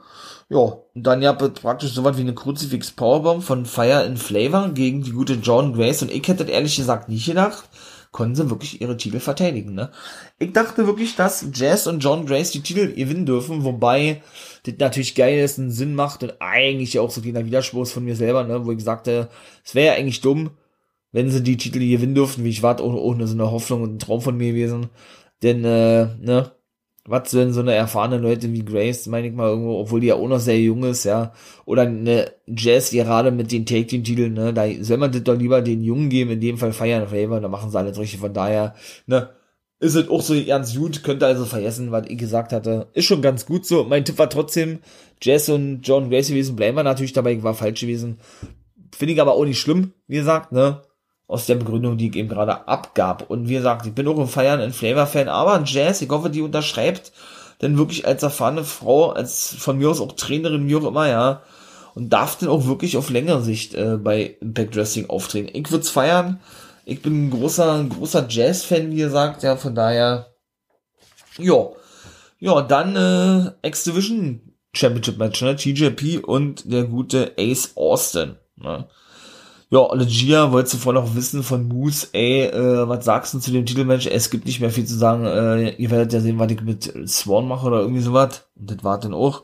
[0.49, 4.69] Ja, und dann ja praktisch so was wie eine Kruzifix Powerbomb von Fire in Flavor
[4.69, 7.63] gegen die gute John Grace und ich hätte ehrlich gesagt nicht gedacht,
[8.13, 9.91] konnten sie wirklich ihre Titel verteidigen, ne?
[10.39, 14.21] Ich dachte wirklich, dass Jazz und John Grace die Titel gewinnen dürfen, wobei
[14.63, 18.15] das natürlich geil ist, einen Sinn macht und eigentlich auch so kleiner Widerspruch von mir
[18.15, 19.29] selber, ne, wo ich sagte,
[19.65, 20.51] es wäre ja eigentlich dumm,
[21.11, 23.95] wenn sie die Titel gewinnen dürften, wie ich warte, ohne, ohne so eine Hoffnung und
[23.95, 24.89] ein Traum von mir gewesen.
[25.41, 26.51] Denn, äh, ne,
[27.05, 30.15] was denn so eine erfahrene Leute wie Grace, meine ich mal irgendwo, obwohl die ja
[30.15, 31.33] auch noch sehr jung ist, ja,
[31.65, 35.83] oder eine Jazz gerade mit den Take-Team-Titeln, ne, da soll man das doch lieber den
[35.83, 38.75] Jungen geben, in dem Fall Feiern Flavor, da machen sie alles richtig, von daher,
[39.05, 39.29] ne,
[39.83, 42.87] ist es auch so ganz gut, könnte also vergessen, was ich gesagt hatte.
[42.93, 43.83] Ist schon ganz gut so.
[43.83, 44.79] Mein Tipp war trotzdem
[45.21, 48.17] Jess und John Grace gewesen, bleiben wir natürlich dabei, ich war falsch gewesen.
[48.95, 50.83] Finde ich aber auch nicht schlimm, wie gesagt, ne?
[51.33, 53.27] Aus der Begründung, die ich eben gerade abgab.
[53.27, 56.43] Und wie gesagt, ich bin auch ein Feiern, ein Flavor-Fan, aber Jazz, ich hoffe, die
[56.43, 57.11] unterschreibt,
[57.59, 61.41] denn wirklich als erfahrene Frau, als von mir aus auch Trainerin, wie auch immer, ja,
[61.95, 65.49] und darf dann auch wirklich auf längere Sicht äh, bei Impact Wrestling auftreten.
[65.53, 66.39] Ich würde es feiern,
[66.85, 70.27] ich bin ein großer, ein großer Jazz-Fan, wie gesagt, ja, von daher,
[71.39, 71.67] ja.
[72.39, 75.55] Ja, dann äh, X-Division Championship Match, ne?
[75.55, 78.87] TJP und der gute Ace Austin, ne?
[79.73, 83.65] Ja, Legia wollte zuvor noch wissen von Moose, ey, äh, was sagst du zu dem
[83.65, 84.05] Titelmatch?
[84.05, 86.93] Es gibt nicht mehr viel zu sagen, äh, ihr werdet ja sehen, was ich mit
[87.07, 88.45] Swan mache oder irgendwie sowas.
[88.55, 89.41] Und das war dann auch.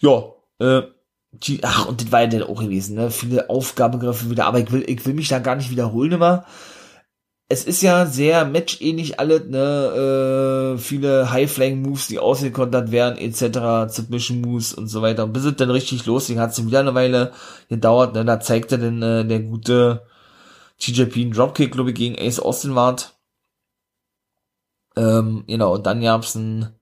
[0.00, 0.22] Ja,
[0.60, 0.84] äh,
[1.32, 3.10] die, ach, und das war ja dann auch gewesen, ne?
[3.10, 6.46] Viele Aufgabegriffe wieder, aber ich will, ich will mich da gar nicht wiederholen immer.
[7.54, 10.74] Es ist ja sehr matchähnlich alles, ne?
[10.74, 15.22] Äh, viele High-Flying-Moves, die ausgekontert werden, etc., Submission-Moves und so weiter.
[15.22, 17.32] Und bis es dann richtig losging, hat es wieder eine Weile
[17.68, 18.24] gedauert, ne?
[18.24, 20.04] Da zeigte dann äh, der gute
[20.80, 23.14] TJP einen Dropkick, glaube ich, gegen Ace Austin Ward.
[24.96, 26.74] Ähm, genau, und dann gab's ein,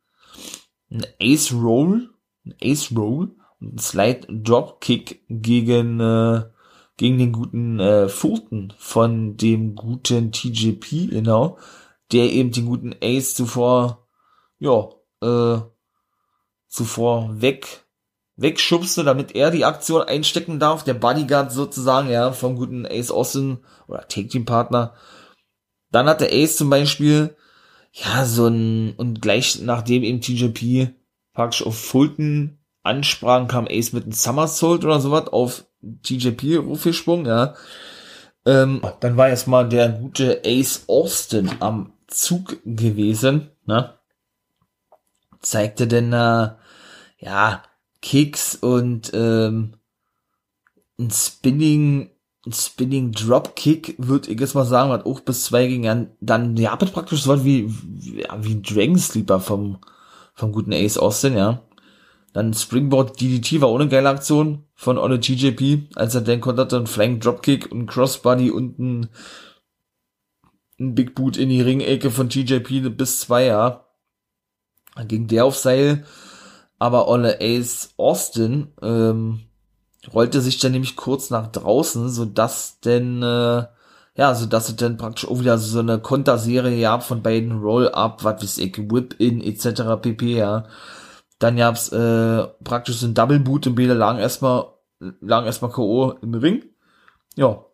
[0.91, 2.09] ein Ace Roll,
[2.47, 3.37] ein Ace Roll
[3.79, 6.45] Slide Dropkick gegen äh,
[7.03, 11.59] gegen den guten äh, Fulton von dem guten TJP, genau,
[12.12, 14.07] der eben den guten Ace zuvor,
[14.61, 14.88] ja,
[15.20, 15.62] äh,
[16.68, 17.86] zuvor weg,
[18.36, 23.59] wegschubste, damit er die Aktion einstecken darf, der Bodyguard sozusagen, ja, vom guten Ace Austin
[23.88, 24.94] oder Take Team Partner.
[25.90, 27.36] Dann hat der Ace zum Beispiel,
[27.90, 30.94] ja, so ein, und gleich nachdem eben TJP
[31.32, 35.64] praktisch auf Fulton ansprachen, kam Ace mit einem Somersault oder sowas auf
[36.03, 37.55] TJP Rufgesprungen, ja.
[38.45, 43.95] Ähm, dann war erstmal der gute Ace Austin am Zug gewesen, ne?
[45.41, 46.51] Zeigte denn, äh,
[47.18, 47.62] ja,
[48.01, 49.74] Kicks und ähm,
[50.99, 52.11] ein Spinning,
[52.47, 56.74] ein Spinning Dropkick, würde ich jetzt mal sagen, hat auch bis zwei gegen dann, ja,
[56.76, 59.78] praktisch so was wie, wie, wie Dragon Sleeper vom,
[60.35, 61.62] vom guten Ace Austin, ja.
[62.33, 66.87] Dann Springboard DDT war ohne geile Aktion von Olle TJP, als er dann konterte einen
[66.87, 69.09] Flank Dropkick und Crossbody und ein,
[70.80, 73.85] ein Big Boot in die Ringecke von TJP bis zwei, ja.
[74.97, 76.05] Dann ging der auf Seil,
[76.78, 79.41] aber Olle Ace Austin ähm,
[80.12, 83.66] rollte sich dann nämlich kurz nach draußen, so dass denn äh,
[84.14, 88.24] ja, so dass es dann praktisch auch wieder so eine Konterserie gab von beiden Roll-Up,
[88.24, 89.83] was weiß ich, Whip-In etc.
[90.01, 90.64] pp, ja.
[91.43, 94.66] Dann gab's äh, praktisch so ein Double-Boot und beide lagen erstmal,
[95.20, 96.12] lagen erstmal K.O.
[96.22, 96.62] im Ring.
[97.34, 97.64] Ja.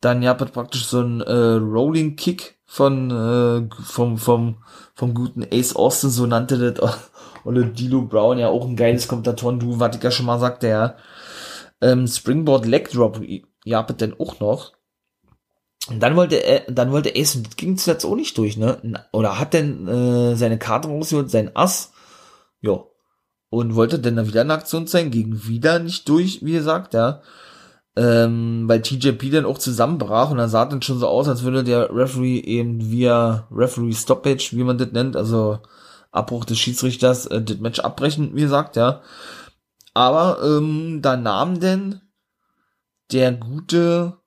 [0.00, 4.62] Dann gab es praktisch so ein äh, Rolling-Kick von, äh, vom, vom,
[4.94, 7.10] vom guten Ace Austin, so nannte das,
[7.44, 10.68] oder Dilo Brown, ja auch ein geiles Kommentatoren, du, was ich ja schon mal sagte,
[10.68, 10.94] ja.
[11.80, 13.20] Ähm, Springboard Leg Drop,
[13.64, 14.74] ja, denn auch noch.
[15.90, 19.04] Und dann wollte er, dann wollte Ace, und das ging zuletzt auch nicht durch, ne?
[19.10, 21.92] Oder hat denn äh, seine Karte rausgeholt, sein Ass,
[22.60, 22.84] ja.
[23.50, 27.22] Und wollte dann wieder eine Aktion zeigen, ging wieder nicht durch, wie gesagt, ja.
[27.96, 31.64] Ähm, weil TJP dann auch zusammenbrach und dann sah dann schon so aus, als würde
[31.64, 35.58] der Referee eben via Referee Stoppage, wie man das nennt, also
[36.12, 39.02] Abbruch des Schiedsrichters, äh, das Match abbrechen, wie gesagt, ja.
[39.94, 42.00] Aber ähm, da nahm denn
[43.10, 44.18] der gute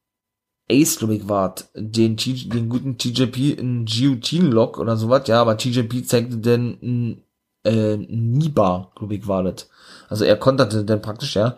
[0.70, 6.06] Ace, glaube ich, war den, den guten TJP in Guillotine-Lock oder sowas, ja, aber TJP
[6.06, 7.24] zeigte ein
[7.64, 9.70] äh, Niba, glaube ich, war das.
[10.09, 11.57] Also er konterte dann praktisch, ja.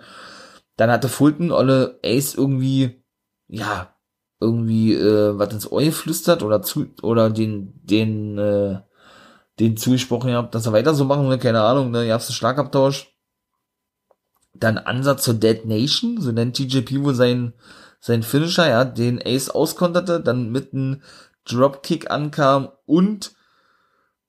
[0.77, 3.03] Dann hatte Fulton alle Ace irgendwie,
[3.47, 3.93] ja,
[4.39, 8.79] irgendwie äh, was ins Ohr flüstert oder zu oder den den äh,
[9.59, 12.33] den zugesprochen habt, dass er weiter so machen will, keine Ahnung, ne, ihr habt einen
[12.33, 13.09] Schlagabtausch.
[14.55, 17.53] Dann Ansatz zur Dead Nation, so nennt TJP wohl sein
[17.99, 21.01] sein Finisher, ja, den Ace auskonterte, dann mit einem
[21.45, 23.33] Dropkick ankam und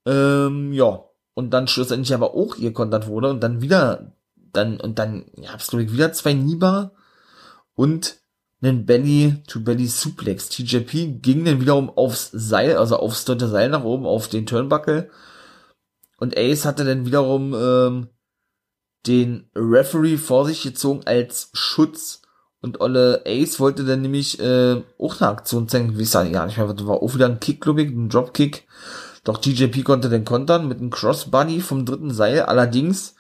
[0.07, 1.05] ähm, ja,
[1.35, 4.13] und dann schlussendlich aber auch ihr kontert wurde und dann wieder,
[4.53, 6.93] dann, und dann, ja, hab's glaube ich wieder zwei Niba
[7.75, 8.17] und
[8.63, 10.49] einen Belly-to-Belly-Suplex.
[10.49, 15.11] TJP ging dann wiederum aufs Seil, also aufs dritte Seil nach oben, auf den Turnbuckle.
[16.19, 18.09] Und Ace hatte dann wiederum ähm,
[19.07, 22.23] den Referee vor sich gezogen als Schutz
[22.65, 25.99] und Olle Ace wollte dann nämlich äh, auch eine Aktion zeigen.
[25.99, 28.67] Wie ich sage, ja, ich meine, war auch wieder ein Kick, glaube ich, ein Dropkick.
[29.25, 32.43] Doch TJP konnte den kontern mit einem Crossbody vom dritten Seil.
[32.43, 33.15] Allerdings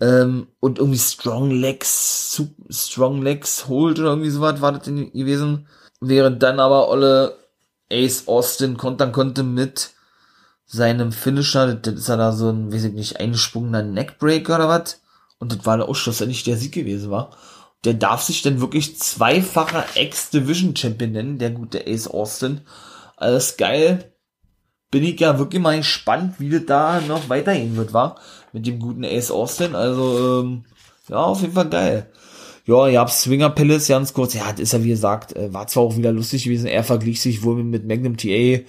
[0.00, 5.66] ähm, und irgendwie Strong Legs, Strong Legs Hold oder irgendwie sowas war das gewesen.
[6.00, 7.36] Während dann aber Olle
[7.90, 9.90] Ace Austin kontern konnte mit
[10.66, 11.74] seinem Finisher.
[11.74, 15.00] Das ist ja da so ein, weiß ich nicht, eingesprungener Neckbreaker oder was.
[15.38, 17.30] Und das war der Ausschuss, der nicht der Sieg gewesen war
[17.84, 22.60] der darf sich denn wirklich zweifacher X-Division-Champion nennen, der gute Ace Austin.
[23.16, 24.11] Alles geil.
[24.92, 28.16] Bin ich ja wirklich mal gespannt, wie das da noch weitergehen wird, war
[28.52, 29.74] mit dem guten Ace Austin.
[29.74, 30.64] Also, ähm,
[31.08, 32.06] ja, auf jeden Fall geil.
[32.66, 34.34] Ja, ihr habt Swinger Palace ganz kurz.
[34.34, 36.66] Ja, das ist ja wie gesagt, äh, war zwar auch wieder lustig gewesen.
[36.66, 38.60] Er verglich sich wohl mit Magnum TA.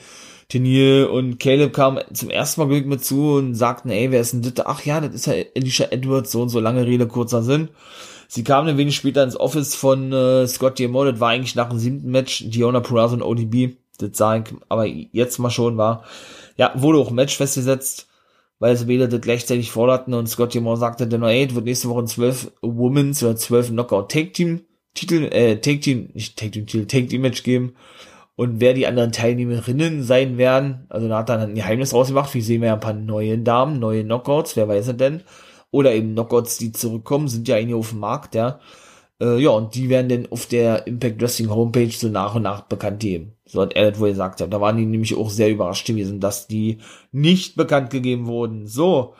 [0.49, 4.33] Tenier und Caleb kam zum ersten Mal Glück mit zu und sagten, ey, wer ist
[4.33, 4.65] denn das?
[4.65, 7.69] Ach ja, das ist ja Alicia Edwards, so und so lange Rede, kurzer Sinn.
[8.27, 11.69] Sie kamen ein wenig später ins Office von äh, Scott Diamond, das war eigentlich nach
[11.69, 16.03] dem siebten Match, Diona Purrazzo und ODB, das ich, aber jetzt mal schon war.
[16.57, 18.07] Ja, wurde auch ein Match festgesetzt,
[18.59, 21.89] weil sie beide das gleichzeitig forderten und Scott Diamond sagte dann, ey, es wird nächste
[21.89, 24.61] Woche ein 12 Women's oder 12 Knockout Take Team
[24.93, 27.75] Titel, äh, Take Team, nicht Take Team Titel, Take Team Match geben.
[28.35, 32.41] Und wer die anderen Teilnehmerinnen sein werden, also da hat dann ein Geheimnis rausgemacht, wie
[32.41, 35.21] sehen wir ja ein paar neue Damen, neue Knockouts, wer weiß es denn
[35.73, 38.59] oder eben Knockouts, die zurückkommen, sind ja einige auf dem Markt, ja.
[39.19, 42.61] Äh, ja, und die werden dann auf der Impact Wrestling Homepage so nach und nach
[42.61, 43.32] bekannt geben.
[43.45, 44.41] So hat er das wohl gesagt.
[44.41, 46.79] Da waren die nämlich auch sehr überrascht gewesen, dass die
[47.11, 48.67] nicht bekannt gegeben wurden.
[48.67, 49.15] So.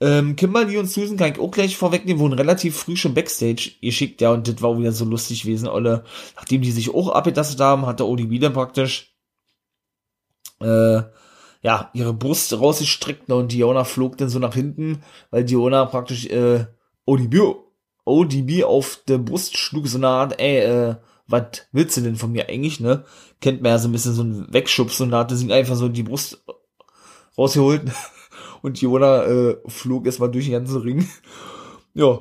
[0.00, 4.20] Ähm, Kimberly und Susan kann ich auch gleich vorwegnehmen, wurden relativ früh schon Backstage geschickt,
[4.20, 6.02] ja, und das war auch wieder so lustig gewesen, alle,
[6.34, 9.14] nachdem die sich auch abgetastet haben, hatte ODB dann praktisch,
[10.60, 11.02] äh,
[11.62, 16.66] ja, ihre Brust rausgestreckt und Diona flog dann so nach hinten, weil Diona praktisch äh,
[17.06, 17.54] ODB,
[18.04, 20.96] ODB auf der Brust schlug, so eine Art, ey, äh,
[21.32, 23.04] was willst du denn von mir eigentlich, ne?
[23.40, 25.88] Kennt man ja so ein bisschen so ein Wegschubs und da hatte sie einfach so
[25.88, 26.44] die Brust
[27.36, 27.90] rausgeholt
[28.62, 31.08] und Diona äh, flog erstmal durch den ganzen Ring.
[31.94, 32.20] ja.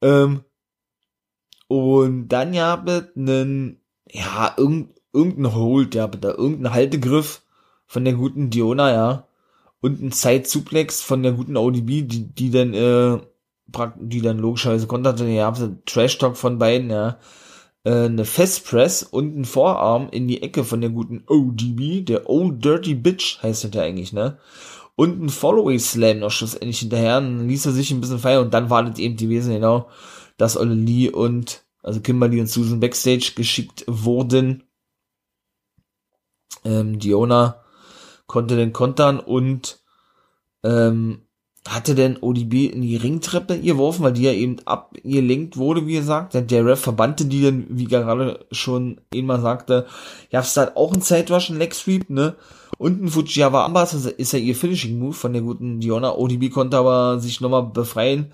[0.00, 0.40] Ähm,
[1.68, 2.82] und dann ja
[3.16, 3.80] einen,
[4.10, 7.42] ja, irgend, irgendein Hold, ja, da irgendein Haltegriff
[7.86, 9.28] von der guten Diona, ja.
[9.80, 13.20] Und ein Side-Suplex von der guten ODB, die, die dann, äh,
[13.96, 15.52] die dann logischerweise konterte, ja,
[15.86, 17.18] Trash-Talk von beiden, ja.
[17.84, 22.64] Äh, eine Festpress und ein Vorarm in die Ecke von der guten ODB, der Old
[22.64, 24.38] Dirty Bitch heißt das ja eigentlich, ne?
[24.94, 28.54] Und ein Following Slam noch schlussendlich hinterher, dann ließ er sich ein bisschen feiern und
[28.54, 29.88] dann war das eben gewesen, genau,
[30.36, 34.64] dass Olle Lee und, also Kimberly und Susan Backstage geschickt wurden.
[36.64, 37.64] Ähm, Diona
[38.26, 39.80] konnte den kontern und
[40.62, 41.21] ähm,
[41.68, 46.34] hatte denn ODB in die Ringtreppe geworfen, weil die ja eben abgelenkt wurde, wie gesagt.
[46.34, 49.86] Der, Ref verbannte die dann, wie gerade schon einmal sagte,
[50.30, 52.34] ja, es hat auch ein Siderush, ein Leg Sweep, ne?
[52.78, 56.16] Und ein Fujiyawa Ambas ist ja ihr Finishing Move von der guten Diona.
[56.16, 58.32] ODB konnte aber sich nochmal befreien.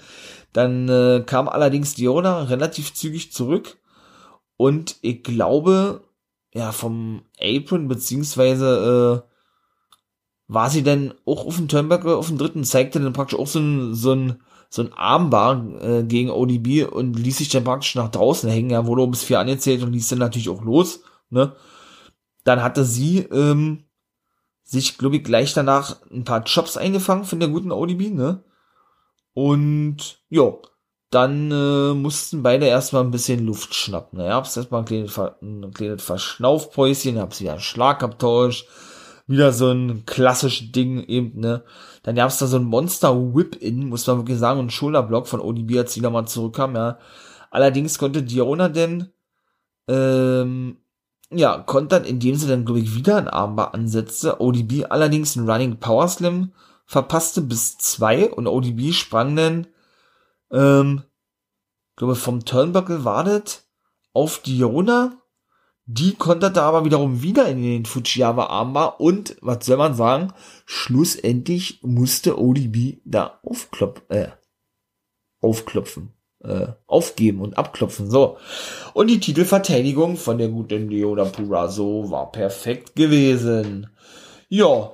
[0.54, 3.76] Dann äh, kam allerdings Diona relativ zügig zurück.
[4.56, 6.02] Und ich glaube,
[6.54, 9.27] ja, vom Apron, beziehungsweise, äh,
[10.48, 13.60] war sie denn auch auf dem Turnbuckle, auf dem dritten, zeigte dann praktisch auch so
[13.60, 14.40] ein, so ein,
[14.70, 18.86] so ein Armbar äh, gegen ODB und ließ sich dann praktisch nach draußen hängen, ja,
[18.86, 21.54] wurde um bis vier angezählt und ließ dann natürlich auch los, ne.
[22.44, 23.84] Dann hatte sie, ähm,
[24.64, 28.42] sich, glaube ich, gleich danach ein paar Chops eingefangen von der guten ODB, ne.
[29.34, 30.54] Und, ja,
[31.10, 34.18] dann äh, mussten beide erstmal ein bisschen Luft schnappen.
[34.18, 38.66] Naja, hab's erstmal ein kleines, ein kleines Verschnaufpäuschen, hab's wieder einen Schlagabtausch,
[39.28, 41.62] wieder so ein klassisches Ding eben, ne.
[42.02, 45.40] Dann gab's da so ein Monster Whip-In, muss man wirklich sagen, und ein Schulterblock von
[45.40, 46.98] ODB, als die nochmal zurückkam, ja.
[47.50, 49.10] Allerdings konnte Diona denn,
[49.86, 50.78] ähm,
[51.30, 55.48] ja, konnte dann, indem sie dann, glaube ich, wieder ein Armbar ansetzte, ODB allerdings ein
[55.48, 56.52] Running Power Slim
[56.86, 59.66] verpasste bis zwei und ODB sprang dann,
[60.50, 61.02] ähm,
[61.96, 63.64] glaube vom Turnbuckle wartet
[64.14, 65.18] auf Diona
[65.90, 70.34] die konterte aber wiederum wieder in den Fujiyawa Armbar und, was soll man sagen,
[70.66, 74.28] schlussendlich musste ODB da aufklopfen, äh,
[75.40, 76.12] aufklopfen,
[76.44, 78.36] äh, aufgeben und abklopfen, so.
[78.92, 83.88] Und die Titelverteidigung von der guten Leona Purazo war perfekt gewesen.
[84.50, 84.92] Ja,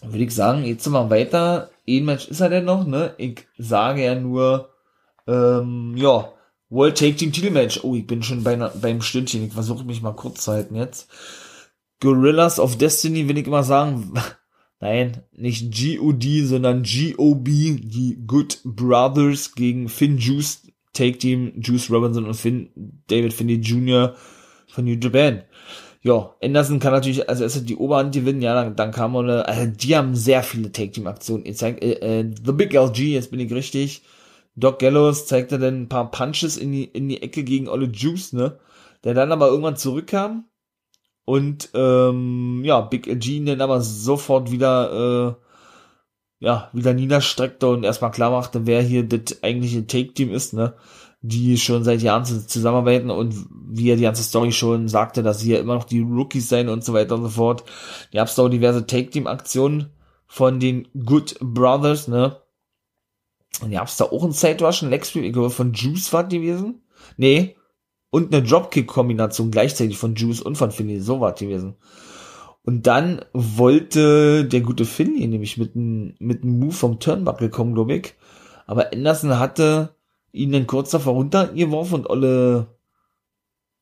[0.00, 1.68] würde ich sagen, jetzt sind wir weiter.
[1.86, 3.14] Ein Match ist er denn noch, ne?
[3.18, 4.70] Ich sage ja nur,
[5.26, 6.32] ähm, ja,
[6.72, 7.84] World Take Team Titelmatch.
[7.84, 9.44] Oh, ich bin schon bei, beim Stündchen.
[9.44, 11.08] Ich versuche mich mal kurz zu halten jetzt.
[12.00, 14.14] Gorillas of Destiny will ich immer sagen.
[14.80, 20.62] Nein, nicht G.O.D., sondern G.O.B., die Good Brothers gegen Finn Juice,
[20.92, 22.70] Take Team, Juice Robinson und Finn,
[23.06, 24.16] David Finney Jr.
[24.66, 25.42] von New Japan.
[26.00, 29.66] Ja, Anderson kann natürlich also erst die Oberhand gewinnen, ja, dann, dann kam eine, also
[29.66, 31.44] die haben sehr viele Take Team Aktionen.
[31.44, 34.02] Ihr zeigt, äh, äh, The Big LG, jetzt bin ich richtig,
[34.54, 38.32] Doc Gallows zeigte dann ein paar Punches in die, in die Ecke gegen Olle Juice,
[38.32, 38.58] ne?
[39.04, 40.44] Der dann aber irgendwann zurückkam
[41.24, 45.42] und ähm, ja, Big G dann aber sofort wieder äh,
[46.42, 50.74] ja, wieder niederstreckte und erstmal klar machte, wer hier das eigentliche Take-Team ist, ne?
[51.20, 55.52] Die schon seit Jahren zusammenarbeiten und wie er die ganze Story schon sagte, dass sie
[55.52, 57.62] ja immer noch die Rookies seien und so weiter und so fort.
[58.12, 59.90] Gab es auch diverse Take-Team-Aktionen
[60.26, 62.38] von den Good Brothers, ne?
[63.60, 66.12] Und ja, es da auch ein Side Rush, ein Leg Sweep, ich glaube von Juice
[66.12, 66.82] war gewesen.
[67.16, 67.56] Nee.
[68.10, 71.76] Und eine Dropkick-Kombination gleichzeitig von Juice und von Finley, so war gewesen.
[72.64, 77.74] Und dann wollte der gute Finley nämlich mit einem mit einem Move vom Turnbuckle kommen,
[77.74, 78.14] glaube ich.
[78.66, 79.96] Aber Anderson hatte
[80.32, 82.78] ihn dann kurz davor runtergeworfen und alle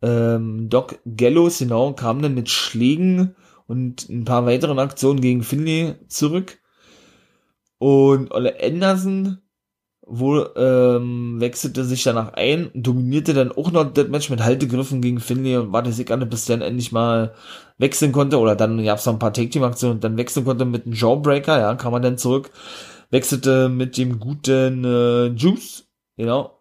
[0.03, 3.35] ähm, Doc Gallows, genau, kam dann mit Schlägen
[3.66, 6.59] und ein paar weiteren Aktionen gegen Finley zurück.
[7.79, 9.39] Und Olle Anderson
[10.11, 15.20] wo ähm, wechselte sich danach ein, dominierte dann auch noch das Match mit Haltegriffen gegen
[15.20, 17.34] Finley und warte sich an, bis dann endlich mal
[17.78, 20.84] wechseln konnte oder dann gab es noch ein paar Take-Team-Aktionen und dann wechseln konnte mit
[20.84, 22.50] einem Jawbreaker, ja, kam man dann zurück,
[23.11, 26.61] wechselte mit dem guten äh, Juice, genau,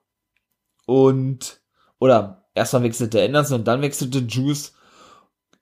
[0.85, 1.59] und
[1.99, 4.73] oder erstmal wechselte Anderson und dann wechselte Juice.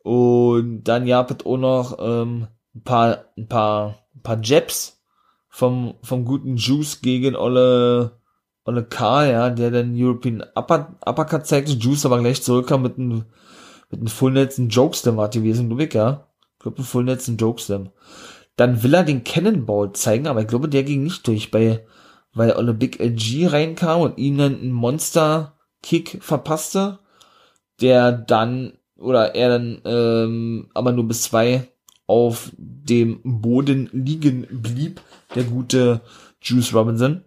[0.03, 4.96] Und dann gab es auch noch ähm, ein paar, ein paar, ein paar Jabs,
[5.57, 8.11] vom, vom guten Juice gegen Olle,
[8.63, 13.25] Olle K, ja, der den European Upper, Uppercut zeigte, Juice aber gleich zurückkam mit einem,
[13.89, 16.27] mit einem Fullnetzen Jokeslam war gewesen, glaube ich, ja.
[16.53, 17.89] Ich glaube, ein Fullnetzen Jokeslam.
[18.55, 21.83] Dann will er den Cannonball zeigen, aber ich glaube, der ging nicht durch, bei,
[22.35, 26.99] weil Olle Big LG reinkam und ihm dann einen Monster Kick verpasste,
[27.81, 31.67] der dann, oder er dann, ähm, aber nur bis zwei
[32.07, 35.01] auf dem Boden liegen blieb,
[35.35, 36.01] der gute
[36.41, 37.23] Juice Robinson.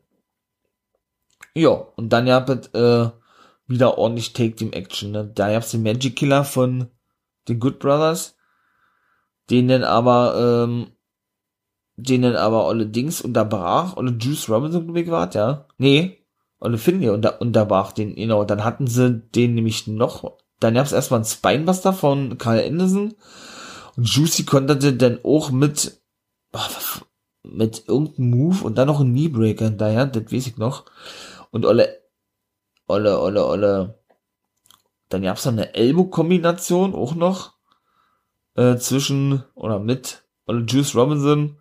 [1.54, 3.10] Ja, und dann gab äh,
[3.66, 5.12] wieder ordentlich Take Team Action.
[5.12, 5.30] Ne?
[5.34, 6.88] Da gab es den Magic Killer von
[7.48, 8.36] den Good Brothers,
[9.50, 10.88] den dann aber, ähm,
[11.96, 15.66] den dann aber Olle Dings unterbrach, Olle Juice Robinson glaube war, ja.
[15.76, 16.24] Nee,
[16.58, 18.44] Olle Finley unter, unterbrach den, genau.
[18.44, 23.14] Dann hatten sie den nämlich noch, dann gab es erstmal einen Spinebuster von Carl Anderson
[23.96, 26.00] und Juicy konterte dann auch mit,
[27.42, 30.86] mit irgendeinem Move und dann noch ein Kneebreaker hinterher, das weiß ich noch.
[31.50, 32.00] Und Olle,
[32.86, 33.98] Olle, Olle, Olle,
[35.08, 37.54] dann gab's noch eine Elbow-Kombination auch noch,
[38.56, 41.56] äh, zwischen, oder mit Olle Juice Robinson,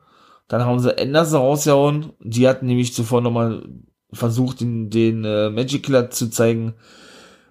[0.50, 2.14] Dann haben sie Anderson rausgehauen.
[2.20, 3.64] Die hatten nämlich zuvor nochmal
[4.12, 6.74] versucht, den, den äh, Magic Killer zu zeigen.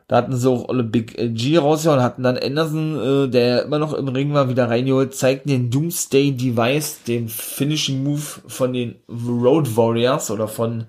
[0.08, 3.92] Da hatten sie auch alle Big G rausgehauen, hatten dann Anderson, äh, der immer noch
[3.92, 9.76] im Ring war, wieder reingeholt, zeigten den Doomsday Device, den Finishing Move von den Road
[9.76, 10.86] Warriors oder von,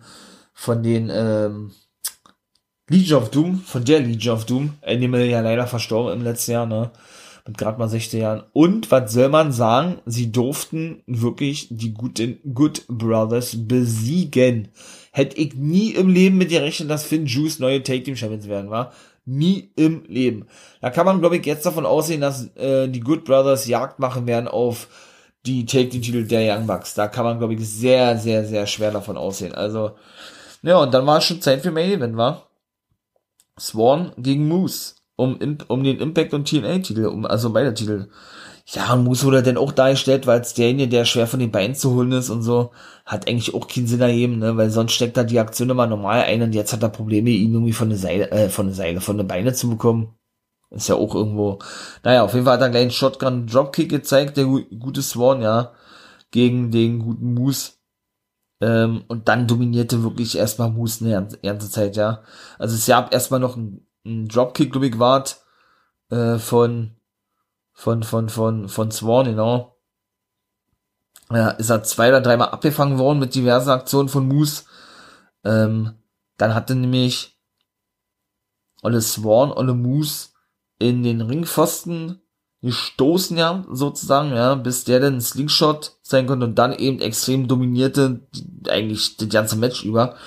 [0.54, 1.72] von den ähm,
[2.90, 4.74] Legion of Doom, von der Legion of Doom.
[4.82, 6.92] Animal ja leider verstorben im letzten Jahr, ne?
[7.46, 8.44] Mit gerade mal 16 Jahren.
[8.54, 10.00] Und was soll man sagen?
[10.06, 14.70] Sie durften wirklich die guten Good Brothers besiegen.
[15.12, 18.70] Hätte ich nie im Leben mit gerechnet, dass Finn Juice neue Take Team Champions werden,
[18.70, 18.94] war.
[19.32, 20.48] Nie im Leben.
[20.82, 24.26] Da kann man, glaube ich, jetzt davon aussehen, dass äh, die Good Brothers Jagd machen
[24.26, 24.88] werden auf
[25.46, 26.96] die Take Team Titel der Young Bucks.
[26.96, 29.54] Da kann man, glaube ich, sehr, sehr, sehr schwer davon aussehen.
[29.54, 29.92] Also,
[30.64, 32.50] ja, und dann war es schon Zeit für Main Event, war?
[33.60, 38.08] Swan gegen Moose um, um den Impact und TNA-Titel, um, also beide Titel.
[38.72, 41.74] Ja, und Moose wurde dann auch dargestellt, weil es derjenige, der schwer von den Beinen
[41.74, 42.72] zu holen ist und so,
[43.04, 46.22] hat eigentlich auch keinen Sinn ergeben, ne, weil sonst steckt da die Aktion immer normal
[46.22, 49.02] ein und jetzt hat er Probleme, ihn irgendwie von der Seile, äh, von der Seile,
[49.02, 50.14] von den Beine zu bekommen.
[50.70, 51.58] Ist ja auch irgendwo,
[52.04, 55.74] naja, auf jeden Fall hat er gleich einen Shotgun Dropkick gezeigt, der gute Swan, ja,
[56.32, 57.72] gegen den guten Moose.
[58.62, 62.22] Ähm, und dann dominierte wirklich erstmal Moose eine ganze Zeit, ja.
[62.60, 65.44] Also es gab erstmal noch ein, ein Dropkick, glaube ich, wart,
[66.12, 66.99] äh, von,
[67.80, 69.78] von, von, von, von Swan, genau.
[71.32, 74.64] Ja, ist er zwei oder dreimal abgefangen worden mit diversen Aktionen von Moose.
[75.46, 75.94] Ähm,
[76.36, 77.40] dann hatte nämlich
[78.82, 80.32] Olle Swan, Olle Moose
[80.78, 82.22] in den Ringpfosten
[82.62, 88.28] gestoßen, ja, sozusagen, ja, bis der dann Slingshot sein konnte und dann eben extrem dominierte,
[88.68, 90.18] eigentlich das ganze Match über.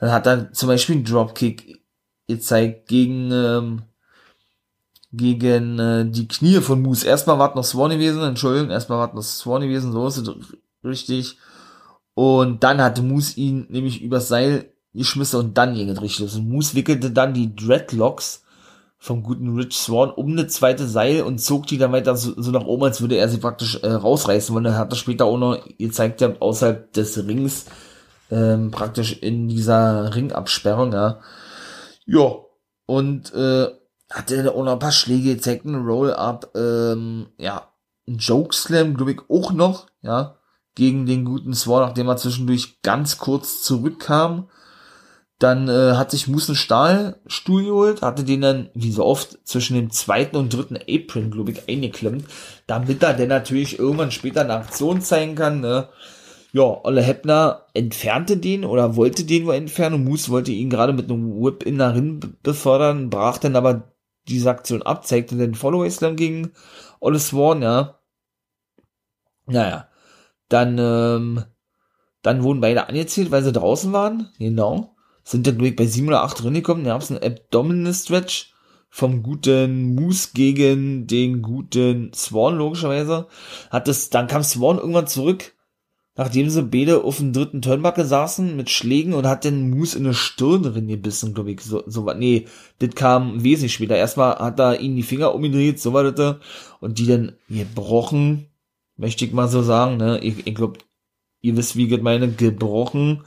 [0.00, 1.82] Dann hat er zum Beispiel einen Dropkick
[2.28, 3.82] gezeigt gegen, ähm,
[5.12, 7.06] gegen äh, die Knie von Moose.
[7.06, 10.18] Erstmal war es noch Swan gewesen, Entschuldigung, erstmal war es noch Swan gewesen, so ist
[10.18, 10.30] es
[10.84, 11.38] richtig.
[12.14, 16.36] Und dann hatte Moose ihn nämlich übers Seil geschmissen und dann ging es richtig los.
[16.36, 18.42] Und Moose wickelte dann die Dreadlocks
[18.98, 22.50] vom guten Rich Swan um eine zweite Seil und zog die dann weiter so, so
[22.50, 25.38] nach oben, als würde er sie praktisch äh, rausreißen, weil er hat das später auch
[25.38, 27.64] noch gezeigt, ja, außerhalb des Rings
[28.30, 31.20] ähm, praktisch in dieser Ringabsperrung, ja.
[32.04, 32.34] Ja,
[32.84, 33.68] und äh,
[34.10, 37.72] hatte auch noch ein paar Schläge gezeigt, ein Roll-Up, ähm, ja,
[38.08, 40.36] ein Joke-Slam, glaube ich, auch noch, ja,
[40.74, 44.48] gegen den guten Swan, nachdem er zwischendurch ganz kurz zurückkam.
[45.38, 49.74] Dann äh, hat sich Moose einen Stahlstuhl geholt, hatte den dann, wie so oft, zwischen
[49.74, 52.26] dem zweiten und dritten Apron, glaube ich, eingeklemmt,
[52.66, 55.60] damit er dann natürlich irgendwann später eine Aktion zeigen kann.
[55.60, 55.88] Ne?
[56.52, 60.92] Ja, Olle Heppner entfernte den oder wollte den wohl entfernen und Moose wollte ihn gerade
[60.92, 63.89] mit einem Whip in darin befördern, brach dann aber
[64.28, 66.52] diese Aktion ab, zeigte den Followaway Slam gegen
[67.00, 67.98] Olle Swan, ja.
[69.46, 69.88] Naja,
[70.48, 71.44] dann, ähm,
[72.22, 74.94] dann wurden beide angezählt, weil sie draußen waren, genau
[75.30, 76.84] sind dann durch bei 7 oder 8 drin gekommen.
[76.84, 78.52] Da gab es einen Abdominal Stretch
[78.88, 83.28] vom guten Moose gegen den guten Swan, logischerweise.
[83.70, 85.54] Hat es, dann kam Swan irgendwann zurück,
[86.20, 90.04] nachdem sie beide auf dem dritten Turnbuckle saßen mit Schlägen und hat den Moose in
[90.04, 91.62] eine Stirn drin gebissen, glaube ich.
[91.62, 92.44] So, so nee,
[92.78, 93.96] das kam wesentlich später.
[93.96, 96.36] Erstmal hat er ihn die Finger umgedreht, so war das.
[96.80, 98.48] Und die dann gebrochen,
[98.98, 100.18] möchte ich mal so sagen, ne?
[100.22, 100.80] Ich, ich glaube,
[101.40, 103.24] ihr wisst, wie ich meine, gebrochen.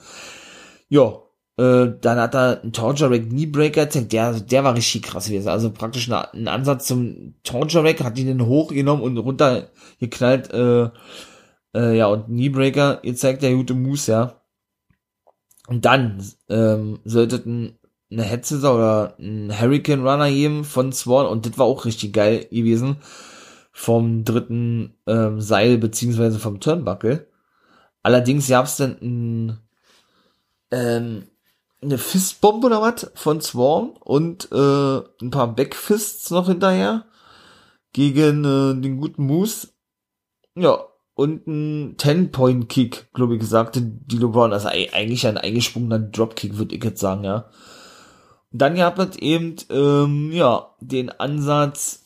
[0.88, 1.18] Ja,
[1.58, 5.50] äh, dann hat er einen Torture Rack Kneebreaker, der, der war richtig krass gewesen.
[5.50, 10.92] Also praktisch ein Ansatz zum Torture Rack, hat ihn dann hochgenommen und runtergeknallt, äh,
[11.76, 14.42] äh, ja, und Kneebreaker, ihr zeigt der gute Moose, ja.
[15.68, 17.78] Und dann, ähm, sollten
[18.12, 22.46] eine Headsetter oder ein Hurricane Runner geben von Swan und das war auch richtig geil
[22.52, 22.98] gewesen.
[23.72, 27.28] Vom dritten ähm, Seil beziehungsweise vom Turnbuckle.
[28.04, 29.60] Allerdings gab's dann ein
[30.72, 31.24] ähm,
[31.82, 37.06] eine Fistbombe oder was von Swarm und äh, ein paar Backfists noch hinterher
[37.94, 39.70] gegen äh, den guten Moose.
[40.56, 40.86] Ja,
[41.16, 44.54] und ein Ten-Point-Kick, glaube ich, gesagt, die LeBron.
[44.54, 47.50] Also eigentlich ein eingesprungener Dropkick, würde ich jetzt sagen, ja.
[48.52, 52.04] Und dann gab es eben, ähm, ja, den Ansatz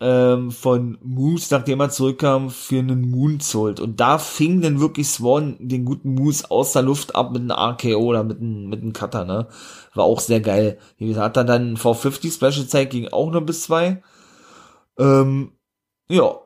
[0.00, 3.80] ähm, von Moose, nachdem er zurückkam, für einen Moonsault.
[3.80, 7.50] Und da fing dann wirklich Swan den guten Moose aus der Luft ab mit einem
[7.50, 9.48] RKO oder mit einem, mit einem Cutter, ne?
[9.94, 10.78] War auch sehr geil.
[10.98, 14.02] Wie gesagt, hat er dann V50 Special Zeit ging auch nur bis zwei.
[14.98, 15.52] Ähm,
[16.08, 16.38] ja.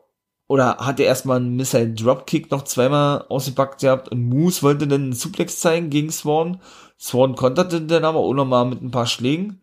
[0.52, 5.04] Oder hat er erstmal einen Missile Dropkick noch zweimal ausgepackt gehabt und Moose wollte dann
[5.04, 6.60] einen Suplex zeigen gegen Swan.
[7.00, 9.62] Swan konterte dann aber auch nochmal mit ein paar Schlägen.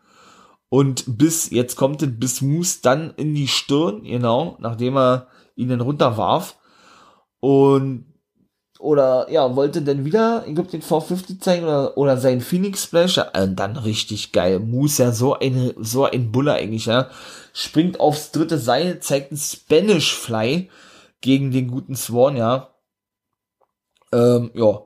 [0.68, 5.70] Und bis, jetzt kommt es, bis Moose dann in die Stirn, genau, nachdem er ihn
[5.70, 6.58] dann runterwarf.
[7.40, 8.09] Und
[8.80, 13.18] oder ja, wollte dann wieder, ich glaube, den V50 zeigen oder, oder sein Phoenix Splash.
[13.18, 14.60] Ja, und dann richtig geil.
[14.60, 17.10] Moose ja so eine, so ein Buller eigentlich, ja.
[17.54, 20.70] Springt aufs dritte Seil, zeigt einen Spanish Fly
[21.20, 22.70] gegen den guten Swan, ja.
[24.14, 24.82] Ähm, ja.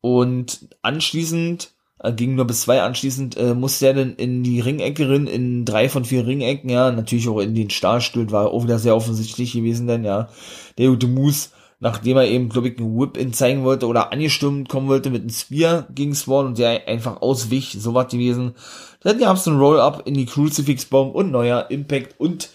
[0.00, 5.10] Und anschließend, äh, ging nur bis zwei, anschließend äh, musste er dann in die Ringecke
[5.10, 8.78] rein, in drei von vier Ringecken, ja, natürlich auch in den Stahlstuhl, war auch wieder
[8.78, 10.30] sehr offensichtlich gewesen, denn ja,
[10.78, 11.50] der gute Moose
[11.80, 15.30] nachdem er eben, glaube ich, einen Whip-In zeigen wollte oder angestürmt kommen wollte mit einem
[15.30, 18.54] Spear gegen Swan und der einfach auswich, so was gewesen.
[19.02, 22.50] Dann gab es einen Roll-Up in die Crucifix-Bomb und neuer Impact und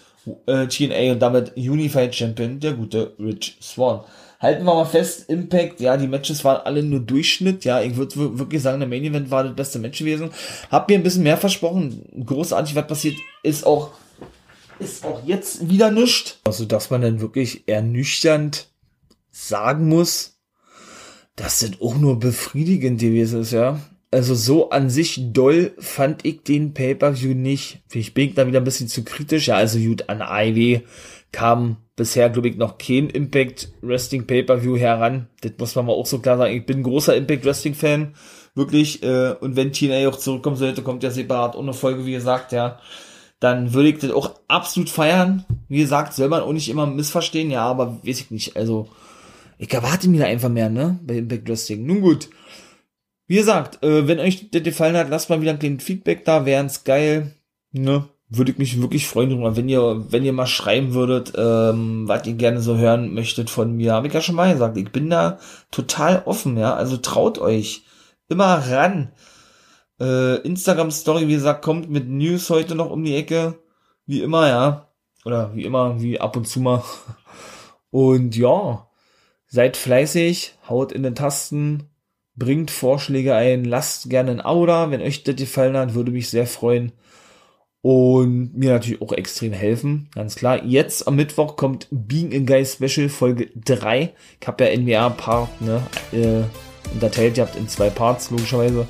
[0.45, 4.01] äh, TNA und damit Unified Champion, der gute Rich Swan.
[4.39, 8.37] Halten wir mal fest, Impact, ja, die Matches waren alle nur Durchschnitt, ja, ich würde
[8.37, 10.31] wirklich sagen, der Main Event war das beste Match gewesen.
[10.69, 13.91] Hab mir ein bisschen mehr versprochen, großartig, was passiert, ist auch,
[14.79, 16.39] ist auch jetzt wieder nichts.
[16.43, 18.67] Also, dass man dann wirklich ernüchternd
[19.33, 20.39] sagen muss,
[21.35, 23.79] das auch nur befriedigend gewesen ist, ja.
[24.11, 27.81] Also so an sich doll fand ich den Pay-Per-View nicht.
[27.91, 29.47] Ich bin da wieder ein bisschen zu kritisch.
[29.47, 30.81] Ja, also gut, an IW
[31.31, 35.29] kam bisher, glaube ich, noch kein Impact Wrestling Pay-Per-View heran.
[35.41, 36.55] Das muss man mal auch so klar sagen.
[36.55, 38.13] Ich bin ein großer Impact Wrestling Fan.
[38.53, 39.01] Wirklich.
[39.01, 42.79] Äh, und wenn TNA auch zurückkommen sollte, kommt ja separat ohne Folge, wie gesagt, ja.
[43.39, 45.43] Dann würde ich das auch absolut feiern.
[45.67, 47.49] Wie gesagt, soll man auch nicht immer missverstehen.
[47.49, 48.55] Ja, aber weiß ich nicht.
[48.55, 48.89] Also,
[49.57, 50.99] ich erwarte mir da einfach mehr, ne?
[51.03, 51.85] Bei Impact Wrestling.
[51.85, 52.29] Nun gut.
[53.27, 56.45] Wie gesagt, äh, wenn euch das gefallen hat, lasst mal wieder ein kleines Feedback da,
[56.45, 57.33] wären's geil.
[57.71, 58.05] Ne?
[58.29, 62.33] Würde ich mich wirklich freuen wenn ihr, wenn ihr mal schreiben würdet, ähm, was ihr
[62.33, 63.93] gerne so hören möchtet von mir.
[63.93, 64.77] Habe ich ja schon mal gesagt.
[64.77, 65.39] Ich bin da
[65.71, 66.73] total offen, ja.
[66.75, 67.85] Also traut euch.
[68.29, 69.11] Immer ran.
[69.99, 73.59] Äh, Instagram Story, wie gesagt, kommt mit News heute noch um die Ecke.
[74.05, 74.89] Wie immer, ja.
[75.25, 76.83] Oder wie immer, wie ab und zu mal.
[77.91, 78.87] Und ja,
[79.53, 81.83] Seid fleißig, haut in den Tasten,
[82.35, 86.31] bringt Vorschläge ein, lasst gerne ein Abo da, wenn euch das gefallen hat, würde mich
[86.31, 86.91] sehr freuen.
[87.83, 90.65] Und mir natürlich auch extrem helfen, ganz klar.
[90.65, 94.15] Jetzt am Mittwoch kommt Being a Guy Special Folge 3.
[94.41, 98.87] Ich habe ja NBA-Part, ne, äh, unterteilt, ihr habt in zwei Parts, logischerweise.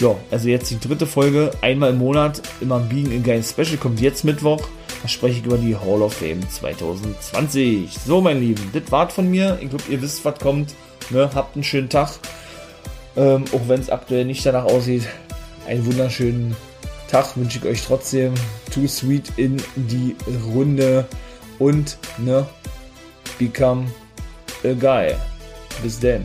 [0.00, 3.76] Ja, also jetzt die dritte Folge, einmal im Monat, immer ein Being a Guy Special,
[3.76, 4.66] kommt jetzt Mittwoch.
[5.02, 7.98] Da spreche ich über die Hall of Fame 2020.
[8.06, 9.58] So, mein Lieben, das war's von mir.
[9.60, 10.74] Ich glaube, ihr wisst, was kommt.
[11.10, 11.28] Ne?
[11.34, 12.10] Habt einen schönen Tag.
[13.16, 15.08] Ähm, auch wenn es aktuell nicht danach aussieht.
[15.66, 16.56] Einen wunderschönen
[17.10, 18.32] Tag wünsche ich euch trotzdem.
[18.72, 20.14] Too sweet in die
[20.54, 21.06] Runde.
[21.58, 22.46] Und, ne,
[23.38, 23.86] become
[24.64, 25.14] a guy.
[25.82, 26.24] Bis denn.